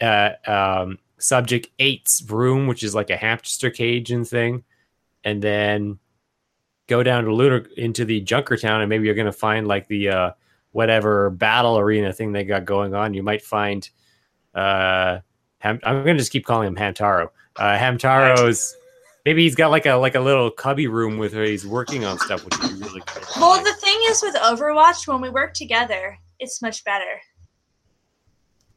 [0.00, 4.64] uh, um, subject eight's room, which is like a hamster cage and thing,
[5.24, 5.98] and then
[6.88, 10.30] go down to Lunar into the Junkertown, and maybe you're gonna find like the uh,
[10.72, 13.14] whatever battle arena thing they got going on.
[13.14, 13.88] You might find.
[14.54, 15.20] Uh,
[15.58, 17.28] Ham- I'm gonna just keep calling him Hamtaro.
[17.56, 18.74] Uh, Hamtaro's
[19.24, 22.18] maybe he's got like a like a little cubby room with where he's working on
[22.18, 23.22] stuff, which would be really cool.
[23.40, 27.20] Well, the thing is with Overwatch, when we work together, it's much better.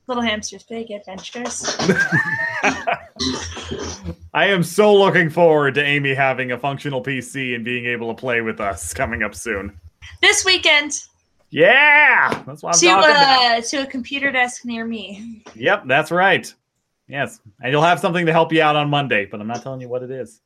[0.08, 1.78] Little hamsters, big adventures.
[4.34, 8.20] I am so looking forward to Amy having a functional PC and being able to
[8.20, 9.80] play with us coming up soon.
[10.22, 11.00] this weekend
[11.54, 13.60] Yeah, that's what I'm to talking about.
[13.60, 15.44] uh, to a computer desk near me.
[15.54, 16.52] Yep, that's right.
[17.08, 19.80] Yes, and you'll have something to help you out on Monday, but I'm not telling
[19.80, 20.42] you what it is.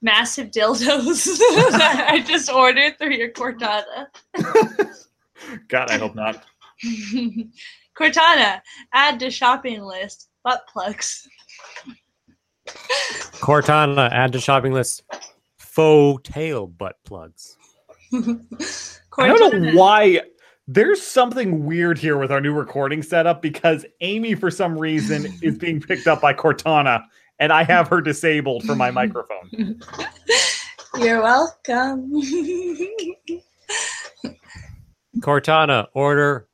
[0.00, 1.26] Massive dildos
[1.70, 4.08] that I just ordered through your Cortana.
[5.68, 6.44] God, I hope not.
[7.96, 8.62] Cortana,
[8.92, 10.28] add to shopping list.
[10.42, 11.28] Butt plugs.
[12.66, 15.04] Cortana, add to shopping list.
[15.72, 17.56] Faux tail butt plugs.
[18.12, 20.20] I don't know why.
[20.68, 25.56] There's something weird here with our new recording setup because Amy, for some reason, is
[25.56, 27.02] being picked up by Cortana,
[27.38, 29.48] and I have her disabled for my microphone.
[30.98, 32.12] You're welcome.
[35.20, 36.48] Cortana, order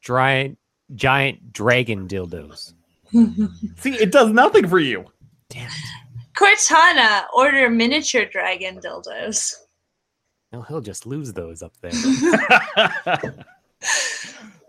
[0.00, 0.58] giant
[0.92, 2.74] giant dragon dildos.
[3.76, 5.04] See, it does nothing for you.
[5.50, 5.70] Damn.
[6.36, 9.54] Cortana, order miniature dragon dildos.
[10.52, 11.92] No, he'll just lose those up there.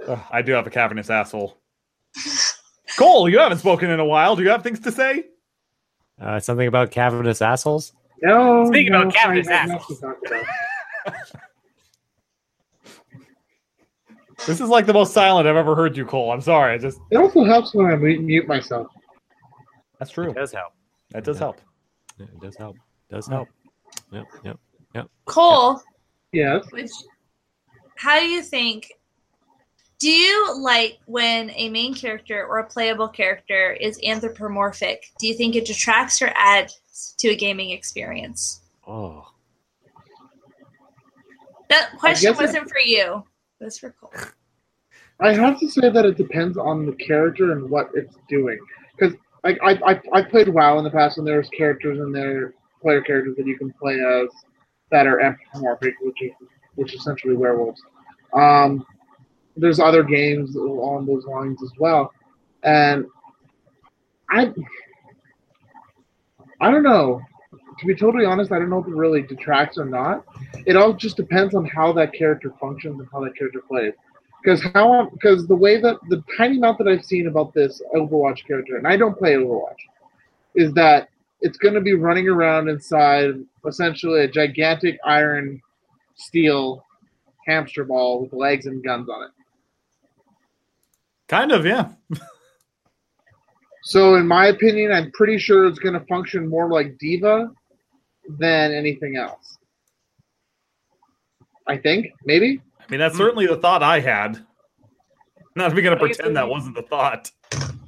[0.08, 1.58] Ugh, I do have a cavernous asshole.
[2.98, 4.36] Cole, you haven't spoken in a while.
[4.36, 5.26] Do you have things to say?
[6.20, 7.94] Uh, something about cavernous assholes.
[8.24, 8.66] No.
[8.68, 9.82] Speaking no, about cavernous assholes.
[9.82, 10.44] nothing to talk
[11.06, 11.16] about.
[14.46, 16.32] This is like the most silent I've ever heard you, Cole.
[16.32, 16.76] I'm sorry.
[16.76, 18.88] I just It also helps when I mute mute myself.
[20.00, 20.30] that's true.
[20.30, 20.74] It does help.
[21.12, 21.46] That does Yeah.
[21.46, 21.62] help.
[22.18, 22.76] Yeah, It does help.
[23.10, 23.50] It does help.
[24.12, 24.60] Yep, yep.
[24.96, 25.08] Yep.
[25.26, 25.82] Cole,
[26.32, 26.60] Yeah.
[26.72, 26.92] which,
[27.96, 28.92] how do you think?
[30.00, 35.12] Do you like when a main character or a playable character is anthropomorphic?
[35.20, 38.62] Do you think it detracts or adds to a gaming experience?
[38.86, 39.32] Oh,
[41.70, 43.26] That question wasn't for you.
[43.60, 44.14] It was for Cole.
[45.20, 48.58] I have to say that it depends on the character and what it's doing.
[49.48, 53.02] Like I, I I played WoW in the past, and there's characters in there, player
[53.02, 54.28] characters that you can play as
[54.92, 56.32] that are anthropomorphic, which is
[56.76, 57.82] which is essentially werewolves.
[58.34, 58.86] Um,
[59.56, 62.12] there's other games along those lines as well,
[62.64, 63.06] and
[64.30, 64.52] I
[66.60, 67.22] I don't know.
[67.80, 70.26] To be totally honest, I don't know if it really detracts or not.
[70.66, 73.94] It all just depends on how that character functions and how that character plays
[74.48, 78.48] because how because the way that the tiny amount that I've seen about this Overwatch
[78.48, 79.76] character, and I don't play Overwatch,
[80.56, 81.10] is that
[81.42, 83.34] it's going to be running around inside
[83.68, 85.62] essentially a gigantic iron
[86.16, 86.82] steel
[87.46, 89.32] hamster ball with legs and guns on it.
[91.28, 91.90] Kind of, yeah.
[93.84, 97.52] So, in my opinion, I'm pretty sure it's going to function more like D.Va
[98.40, 99.58] than anything else.
[101.68, 102.62] I think maybe.
[102.88, 104.46] I mean, that's certainly the thought I had.
[105.56, 107.32] Not even going to pretend that wasn't the thought.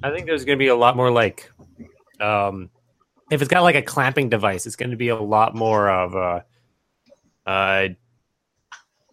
[0.04, 1.52] I think there's going to be a lot more like,
[2.20, 2.70] um,
[3.32, 6.16] if it's got like a clamping device, it's going to be a lot more of
[6.16, 6.46] a,
[7.50, 7.88] uh,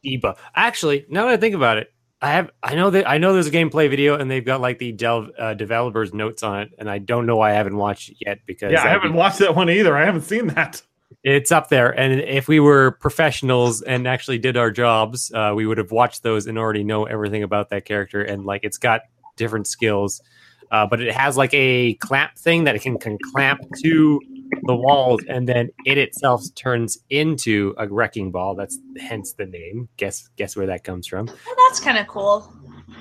[0.04, 0.38] debuff.
[0.54, 1.92] Actually, now that I think about it,
[2.22, 4.78] I have I know that I know there's a gameplay video and they've got like
[4.78, 8.08] the del- uh, developers notes on it, and I don't know why I haven't watched
[8.08, 9.96] it yet because Yeah, I haven't be- watched that one either.
[9.96, 10.80] I haven't seen that.
[11.26, 11.90] It's up there.
[11.90, 16.22] And if we were professionals and actually did our jobs, uh, we would have watched
[16.22, 18.22] those and already know everything about that character.
[18.22, 19.00] And like, it's got
[19.34, 20.22] different skills,
[20.70, 24.20] uh, but it has like a clamp thing that it can, can clamp to
[24.62, 28.54] the walls, and then it itself turns into a wrecking ball.
[28.54, 29.88] That's hence the name.
[29.96, 31.26] Guess guess where that comes from.
[31.26, 32.52] Well, that's kind of cool.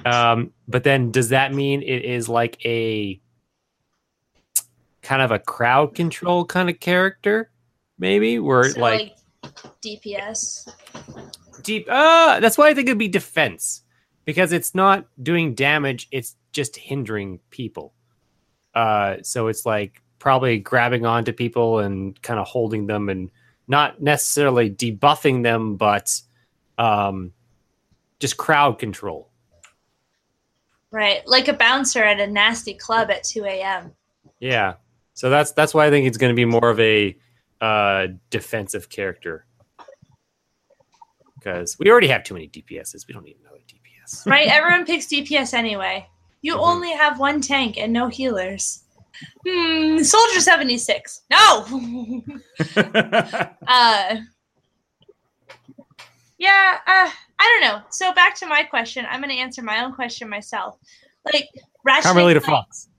[0.03, 3.21] Um, but then does that mean it is like a
[5.03, 7.51] kind of a crowd control kind of character?
[7.97, 9.15] Maybe where So, like
[9.83, 10.67] DPS.
[11.63, 13.83] deep uh that's why i think it'd be defense
[14.25, 17.93] because it's not doing damage it's just hindering people
[18.73, 23.29] uh so it's like probably grabbing onto people and kind of holding them and
[23.67, 26.19] not necessarily debuffing them but
[26.79, 27.31] um
[28.19, 29.29] just crowd control
[30.91, 31.27] Right.
[31.27, 33.91] Like a bouncer at a nasty club at 2 a.m.
[34.39, 34.75] yeah
[35.13, 37.15] so that's that's why i think it's going to be more of a
[37.61, 39.45] uh defensive character
[41.39, 43.07] because we already have too many DPSs.
[43.07, 44.25] We don't need another DPS.
[44.27, 44.47] Right?
[44.47, 46.07] Everyone picks DPS anyway.
[46.41, 46.59] You Mhm.
[46.67, 48.83] only have one tank and no healers.
[49.47, 51.21] Hmm, Soldier 76.
[51.31, 51.65] No!
[52.75, 54.15] uh,
[56.37, 57.09] yeah, uh,
[57.39, 57.81] I don't know.
[57.89, 59.05] So back to my question.
[59.09, 60.77] I'm going to answer my own question myself.
[61.25, 61.49] Like,
[61.85, 62.89] Ratchet Carmelita and Clank, Fox.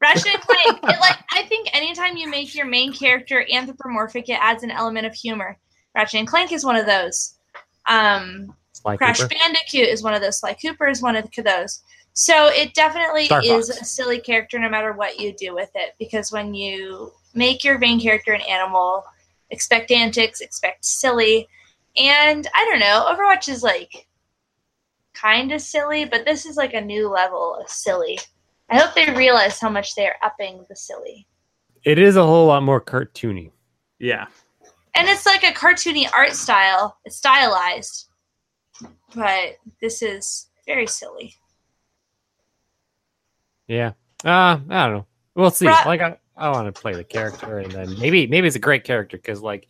[0.00, 4.38] Ratchet and Clank, it, like, I think anytime you make your main character anthropomorphic, it
[4.40, 5.58] adds an element of humor.
[5.94, 7.38] Ratchet and Clank is one of those.
[7.86, 8.54] Um,
[8.96, 9.34] Crash Cooper.
[9.34, 10.38] Bandicoot is one of those.
[10.38, 11.82] Sly Cooper is one of those.
[12.12, 13.80] So it definitely Star is Fox.
[13.80, 15.94] a silly character no matter what you do with it.
[15.98, 19.04] Because when you make your main character an animal,
[19.50, 21.48] expect antics, expect silly.
[21.96, 24.06] And I don't know, Overwatch is like
[25.12, 28.18] kind of silly, but this is like a new level of silly.
[28.70, 31.26] I hope they realize how much they are upping the silly.
[31.84, 33.50] It is a whole lot more cartoony.
[33.98, 34.26] yeah.
[34.94, 36.98] And it's like a cartoony art style.
[37.04, 38.08] It's stylized.
[39.14, 41.34] But this is very silly.
[43.68, 43.92] Yeah.
[44.24, 45.06] Uh, I don't know.
[45.36, 45.68] We'll see.
[45.68, 48.60] Ra- like I, I want to play the character, and then maybe maybe it's a
[48.60, 49.68] great character because like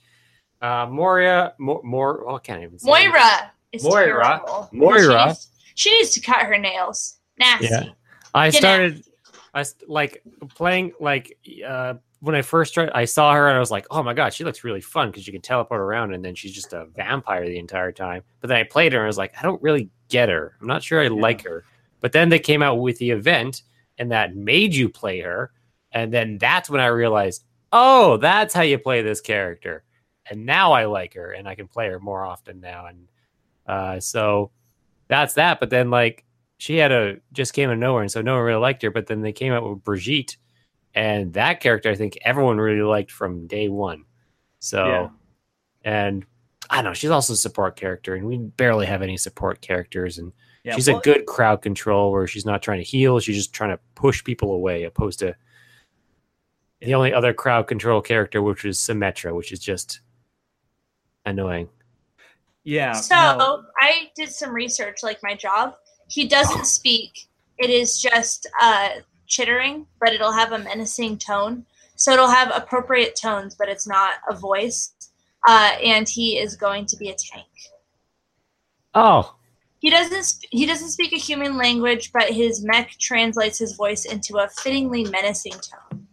[0.63, 2.29] uh Moria, more, more.
[2.29, 2.79] Oh, I can't even.
[2.79, 2.89] Say.
[2.89, 4.25] Moira is Moira.
[4.25, 4.69] terrible.
[4.73, 5.03] Moira.
[5.03, 7.19] She needs, she needs to cut her nails.
[7.39, 7.67] Nasty.
[7.71, 7.85] Yeah.
[8.35, 8.59] I You know.
[8.59, 9.05] started.
[9.53, 10.23] I like
[10.55, 11.37] playing like
[11.67, 12.97] uh when I first started.
[12.97, 15.27] I saw her and I was like, oh my god, she looks really fun because
[15.27, 18.23] you can teleport around, and then she's just a vampire the entire time.
[18.41, 20.57] But then I played her and I was like, I don't really get her.
[20.61, 21.65] I'm not sure I like her.
[22.01, 23.63] But then they came out with the event,
[23.99, 25.53] and that made you play her,
[25.93, 29.85] and then that's when I realized, oh, that's how you play this character.
[30.31, 32.87] And now I like her, and I can play her more often now.
[32.87, 33.09] And
[33.67, 34.51] uh, so
[35.09, 35.59] that's that.
[35.61, 36.25] But then like
[36.61, 38.91] she had a just came out of nowhere, and so no one really liked her.
[38.91, 40.37] But then they came out with Brigitte,
[40.95, 44.05] and that character I think everyone really liked from day one.
[44.59, 45.09] So, Yeah.
[45.85, 46.27] and
[46.69, 50.19] I don't know, she's also a support character, and we barely have any support characters,
[50.19, 50.75] and Yeah.
[50.75, 53.71] she's well, a good crowd control where she's not trying to heal, she's just trying
[53.71, 55.35] to push people away, opposed to
[56.83, 60.01] the only other crowd control character, which is Symmetra, which is just
[61.25, 61.71] annoying.
[62.65, 62.93] Yeah.
[62.93, 63.65] So no.
[63.81, 65.75] I did some research, like my job.
[66.11, 67.29] He doesn't speak.
[67.57, 68.89] It is just uh,
[69.27, 71.65] chittering, but it'll have a menacing tone.
[71.95, 74.93] So it'll have appropriate tones, but it's not a voice.
[75.47, 77.47] Uh, and he is going to be a tank.
[78.95, 79.37] Oh,
[79.79, 80.25] He doesn't.
[80.27, 84.49] Sp- he doesn't speak a human language, but his mech translates his voice into a
[84.49, 86.07] fittingly menacing tone.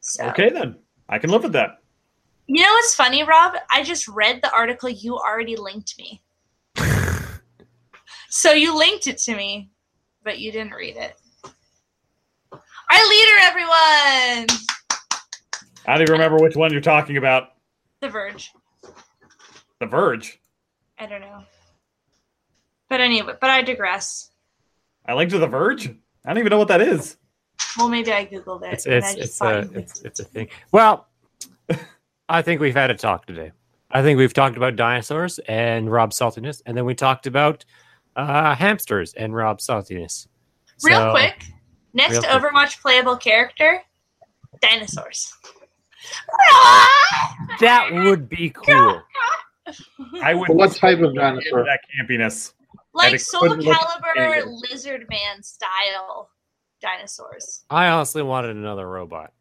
[0.00, 0.76] So, Okay then.
[1.08, 1.78] I can live with that.
[2.48, 3.54] You know what's funny, Rob?
[3.70, 6.20] I just read the article you already linked me.
[8.36, 9.70] So you linked it to me,
[10.22, 11.18] but you didn't read it.
[12.52, 14.46] Our leader, everyone!
[15.86, 17.54] I don't even remember which one you're talking about.
[18.00, 18.52] The Verge.
[19.80, 20.38] The Verge.
[20.98, 21.44] I don't know.
[22.90, 24.30] But anyway, but I digress.
[25.06, 25.88] I linked to The Verge.
[25.88, 27.16] I don't even know what that is.
[27.78, 28.74] Well, maybe I googled it.
[28.74, 30.48] it's and it's I just it's a it's, it's a thing.
[30.72, 31.08] Well,
[32.28, 33.52] I think we've had a talk today.
[33.90, 37.64] I think we've talked about dinosaurs and Rob saltiness, and then we talked about
[38.16, 40.26] uh, hamsters and Rob saltiness.
[40.82, 41.44] Real So- quick,
[41.94, 42.32] next real quick.
[42.32, 43.82] Overwatch playable character,
[44.60, 45.32] dinosaurs.
[47.60, 49.02] that would be cool.
[50.22, 50.46] I would.
[50.48, 51.64] But what type of dinosaur?
[51.64, 52.52] That campiness.
[52.94, 54.44] like it Soul couldn't Calibur.
[54.70, 56.30] Lizard Man style
[56.80, 57.64] dinosaurs.
[57.70, 59.32] I honestly wanted another robot.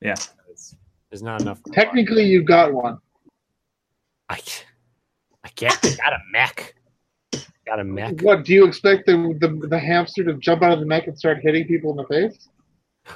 [0.00, 0.14] Yeah.
[0.46, 0.74] There's-
[1.10, 1.60] There's not enough.
[1.72, 2.98] Technically, you got one.
[4.28, 4.40] I,
[5.44, 5.76] I get.
[5.84, 6.74] I got a mech.
[7.70, 8.20] Got a mech.
[8.22, 11.16] What do you expect the, the the hamster to jump out of the mech and
[11.16, 12.48] start hitting people in the face?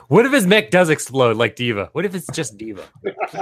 [0.07, 1.91] What if his mech does explode like D.Va?
[1.91, 2.85] What if it's just D.Va?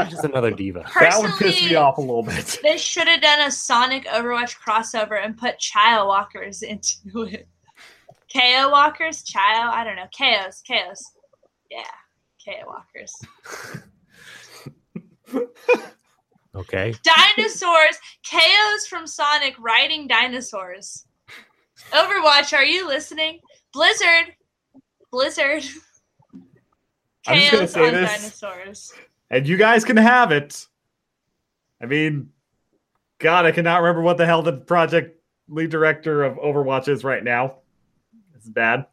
[0.09, 0.87] Just another D.Va.
[0.99, 2.61] That would piss me off a little bit.
[2.63, 7.47] They should have done a Sonic Overwatch crossover and put Chio Walkers into it.
[8.35, 9.23] KO Walkers?
[9.23, 9.69] Chio?
[9.69, 10.09] I don't know.
[10.13, 10.63] Chaos.
[10.63, 11.13] Chaos.
[11.71, 11.85] Yeah.
[12.43, 13.15] KO Walkers.
[16.55, 16.95] Okay.
[17.03, 17.99] Dinosaurs!
[18.29, 21.07] KOs from Sonic riding dinosaurs.
[21.93, 23.41] Overwatch, are you listening?
[23.73, 24.35] Blizzard.
[25.11, 25.65] Blizzard.
[27.27, 28.11] I'm just gonna say on this.
[28.41, 28.93] dinosaurs.
[29.31, 30.67] and you guys can have it.
[31.81, 32.31] I mean,
[33.19, 35.19] God, I cannot remember what the hell the project
[35.49, 37.57] lead director of Overwatch is right now.
[38.35, 38.87] This is bad.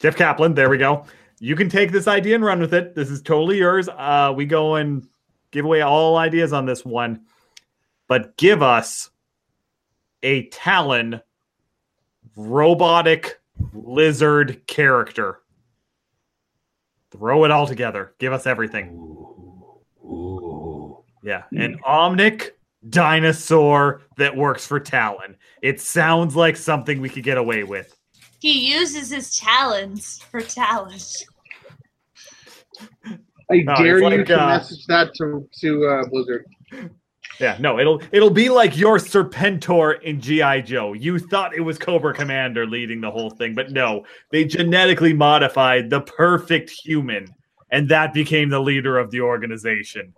[0.00, 1.04] Jeff Kaplan, there we go.
[1.40, 2.94] You can take this idea and run with it.
[2.94, 3.88] This is totally yours.
[3.88, 5.06] Uh, we go and
[5.50, 7.22] give away all ideas on this one,
[8.06, 9.10] but give us
[10.22, 11.20] a Talon
[12.36, 13.40] robotic
[13.72, 15.40] lizard character.
[17.10, 18.14] Throw it all together.
[18.18, 19.16] Give us everything.
[21.22, 21.44] Yeah.
[21.52, 22.50] An Omnic
[22.88, 25.36] dinosaur that works for Talon.
[25.62, 27.98] It sounds like something we could get away with.
[28.40, 31.24] He uses his talons for talent.
[33.50, 36.46] I No, dare it's you like, to uh, message that to to uh, Blizzard.
[37.40, 40.92] Yeah, no, it'll it'll be like your Serpentor in GI Joe.
[40.92, 45.88] You thought it was Cobra Commander leading the whole thing, but no, they genetically modified
[45.88, 47.32] the perfect human,
[47.70, 50.12] and that became the leader of the organization.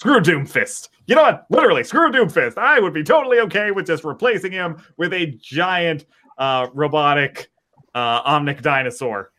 [0.00, 0.88] Screw Doomfist.
[1.06, 1.46] You know what?
[1.48, 2.58] Literally, screw Doomfist.
[2.58, 6.04] I would be totally okay with just replacing him with a giant
[6.38, 7.50] uh, robotic
[7.94, 9.30] uh, omnic dinosaur.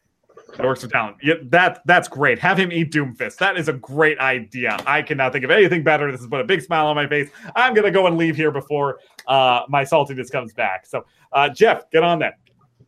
[0.57, 1.17] That works with talent.
[1.23, 2.37] Yeah, that that's great.
[2.39, 3.37] Have him eat Doomfist.
[3.37, 4.77] That is a great idea.
[4.85, 6.11] I cannot think of anything better.
[6.11, 7.29] This has put a big smile on my face.
[7.55, 10.85] I'm gonna go and leave here before uh, my saltiness comes back.
[10.85, 12.35] So, uh, Jeff, get on that.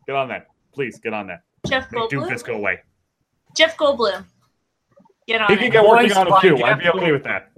[0.05, 0.47] Get on that.
[0.73, 1.41] Please get on that.
[1.65, 2.27] Jeff Make Goldblum.
[2.29, 2.79] Doomfist go away.
[3.57, 4.25] Jeff Goldblum.
[5.27, 5.57] Get on He it.
[5.59, 6.57] can get working Voiced on it by too.
[6.57, 7.51] Jeff I'd be okay with that.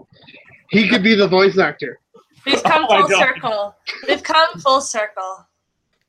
[0.69, 1.99] He could be the voice actor.
[2.45, 3.19] We've come Oh full God.
[3.19, 3.75] circle.
[4.07, 5.45] We've come full circle.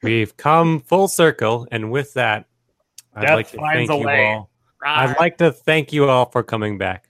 [0.02, 2.46] We've come full circle, and with that,
[3.18, 4.26] I'd Death like to thank you way.
[4.26, 4.50] all.
[4.84, 7.08] I'd like to thank you all for coming back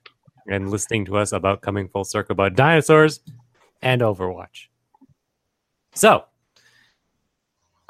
[0.49, 3.21] and listening to us about coming full circle about dinosaurs
[3.83, 4.69] and Overwatch.
[5.95, 6.25] So,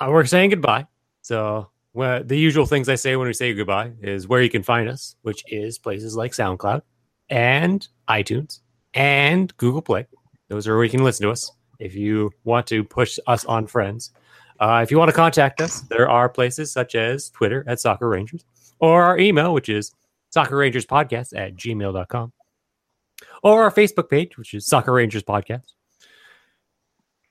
[0.01, 0.87] uh, we're saying goodbye.
[1.23, 4.63] So, well, the usual things I say when we say goodbye is where you can
[4.63, 6.83] find us, which is places like SoundCloud
[7.31, 8.61] and iTunes
[8.95, 10.07] and Google Play.
[10.49, 13.67] Those are where you can listen to us if you want to push us on
[13.69, 14.11] friends.
[14.61, 18.11] Uh, if you want to contact us, there are places such as Twitter at Sakura
[18.11, 18.45] Rangers
[18.81, 19.93] or our email, which is
[20.31, 22.33] Sakura Rangers Podcast at gmail.com,
[23.43, 25.73] or our Facebook page, which is Sakura Rangers Podcast.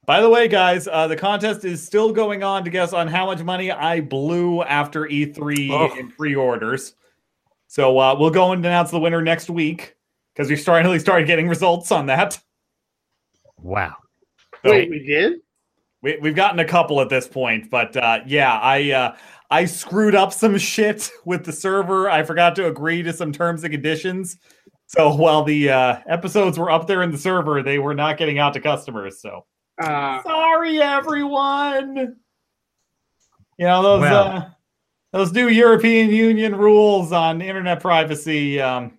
[0.05, 3.25] By the way, guys, uh, the contest is still going on to guess on how
[3.25, 5.99] much money I blew after E3 Oh.
[5.99, 6.95] in pre-orders.
[7.67, 9.97] So uh, we'll go and announce the winner next week
[10.33, 12.39] because we've finally started getting results on that.
[13.57, 13.95] Wow.
[14.63, 15.41] So Wait, we did?
[16.07, 19.15] We, we've gotten a couple at this point, but uh, yeah, I uh,
[19.51, 22.09] I screwed up some shit with the server.
[22.09, 24.37] I forgot to agree to some terms and conditions.
[24.85, 28.39] So while the uh, episodes were up there in the server, they were not getting
[28.39, 29.21] out to customers.
[29.21, 29.45] So
[29.81, 32.15] Uh, sorry, everyone.
[33.57, 34.27] You know those Well.
[34.27, 34.49] uh,
[35.11, 38.61] those new European Union rules on internet privacy.
[38.61, 38.96] Um,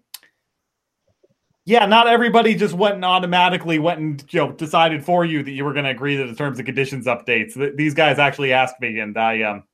[1.69, 5.51] yeah, not everybody just went and automatically went and you know decided for you that
[5.51, 7.77] you were going to agree to the terms and conditions updates.
[7.77, 9.65] These guys actually asked me, and I um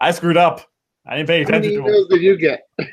[0.00, 0.62] I screwed up.
[1.06, 2.00] I didn't pay how many attention to them.
[2.04, 2.60] emails did you get?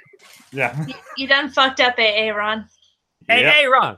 [0.51, 0.85] Yeah.
[0.87, 2.65] You, you done fucked up, AA Ron.
[3.27, 3.53] Hey, Yep.
[3.53, 3.97] hey, Ron.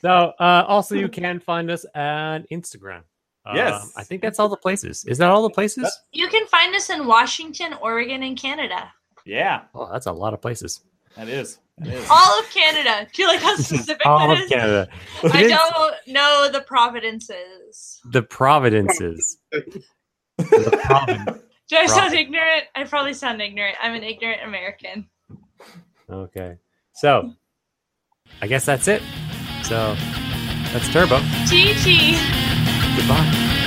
[0.00, 3.02] So, uh, also, you can find us on Instagram.
[3.46, 3.92] Um, Yes.
[3.96, 5.04] I think that's all the places.
[5.04, 5.96] Is that all the places?
[6.12, 8.90] You can find us in Washington, Oregon, and Canada.
[9.24, 10.80] Yeah, Oh, that's a lot of places.
[11.16, 11.58] that is.
[11.84, 12.06] That is.
[12.10, 13.06] All of Canada.
[13.12, 14.48] Do you like how specific all that of is?
[14.50, 14.88] Canada.
[15.24, 18.00] I don't know the providences.
[18.10, 19.38] The Providences.
[19.50, 22.64] the Provin- Do I sound ignorant?
[22.74, 23.76] I probably sound ignorant.
[23.82, 25.08] I'm an ignorant American.
[26.10, 26.56] Okay.
[26.94, 27.32] So,
[28.42, 29.02] I guess that's it.
[29.64, 29.94] So,
[30.72, 31.18] that's Turbo.
[31.46, 32.16] GG.
[32.96, 33.58] Goodbye.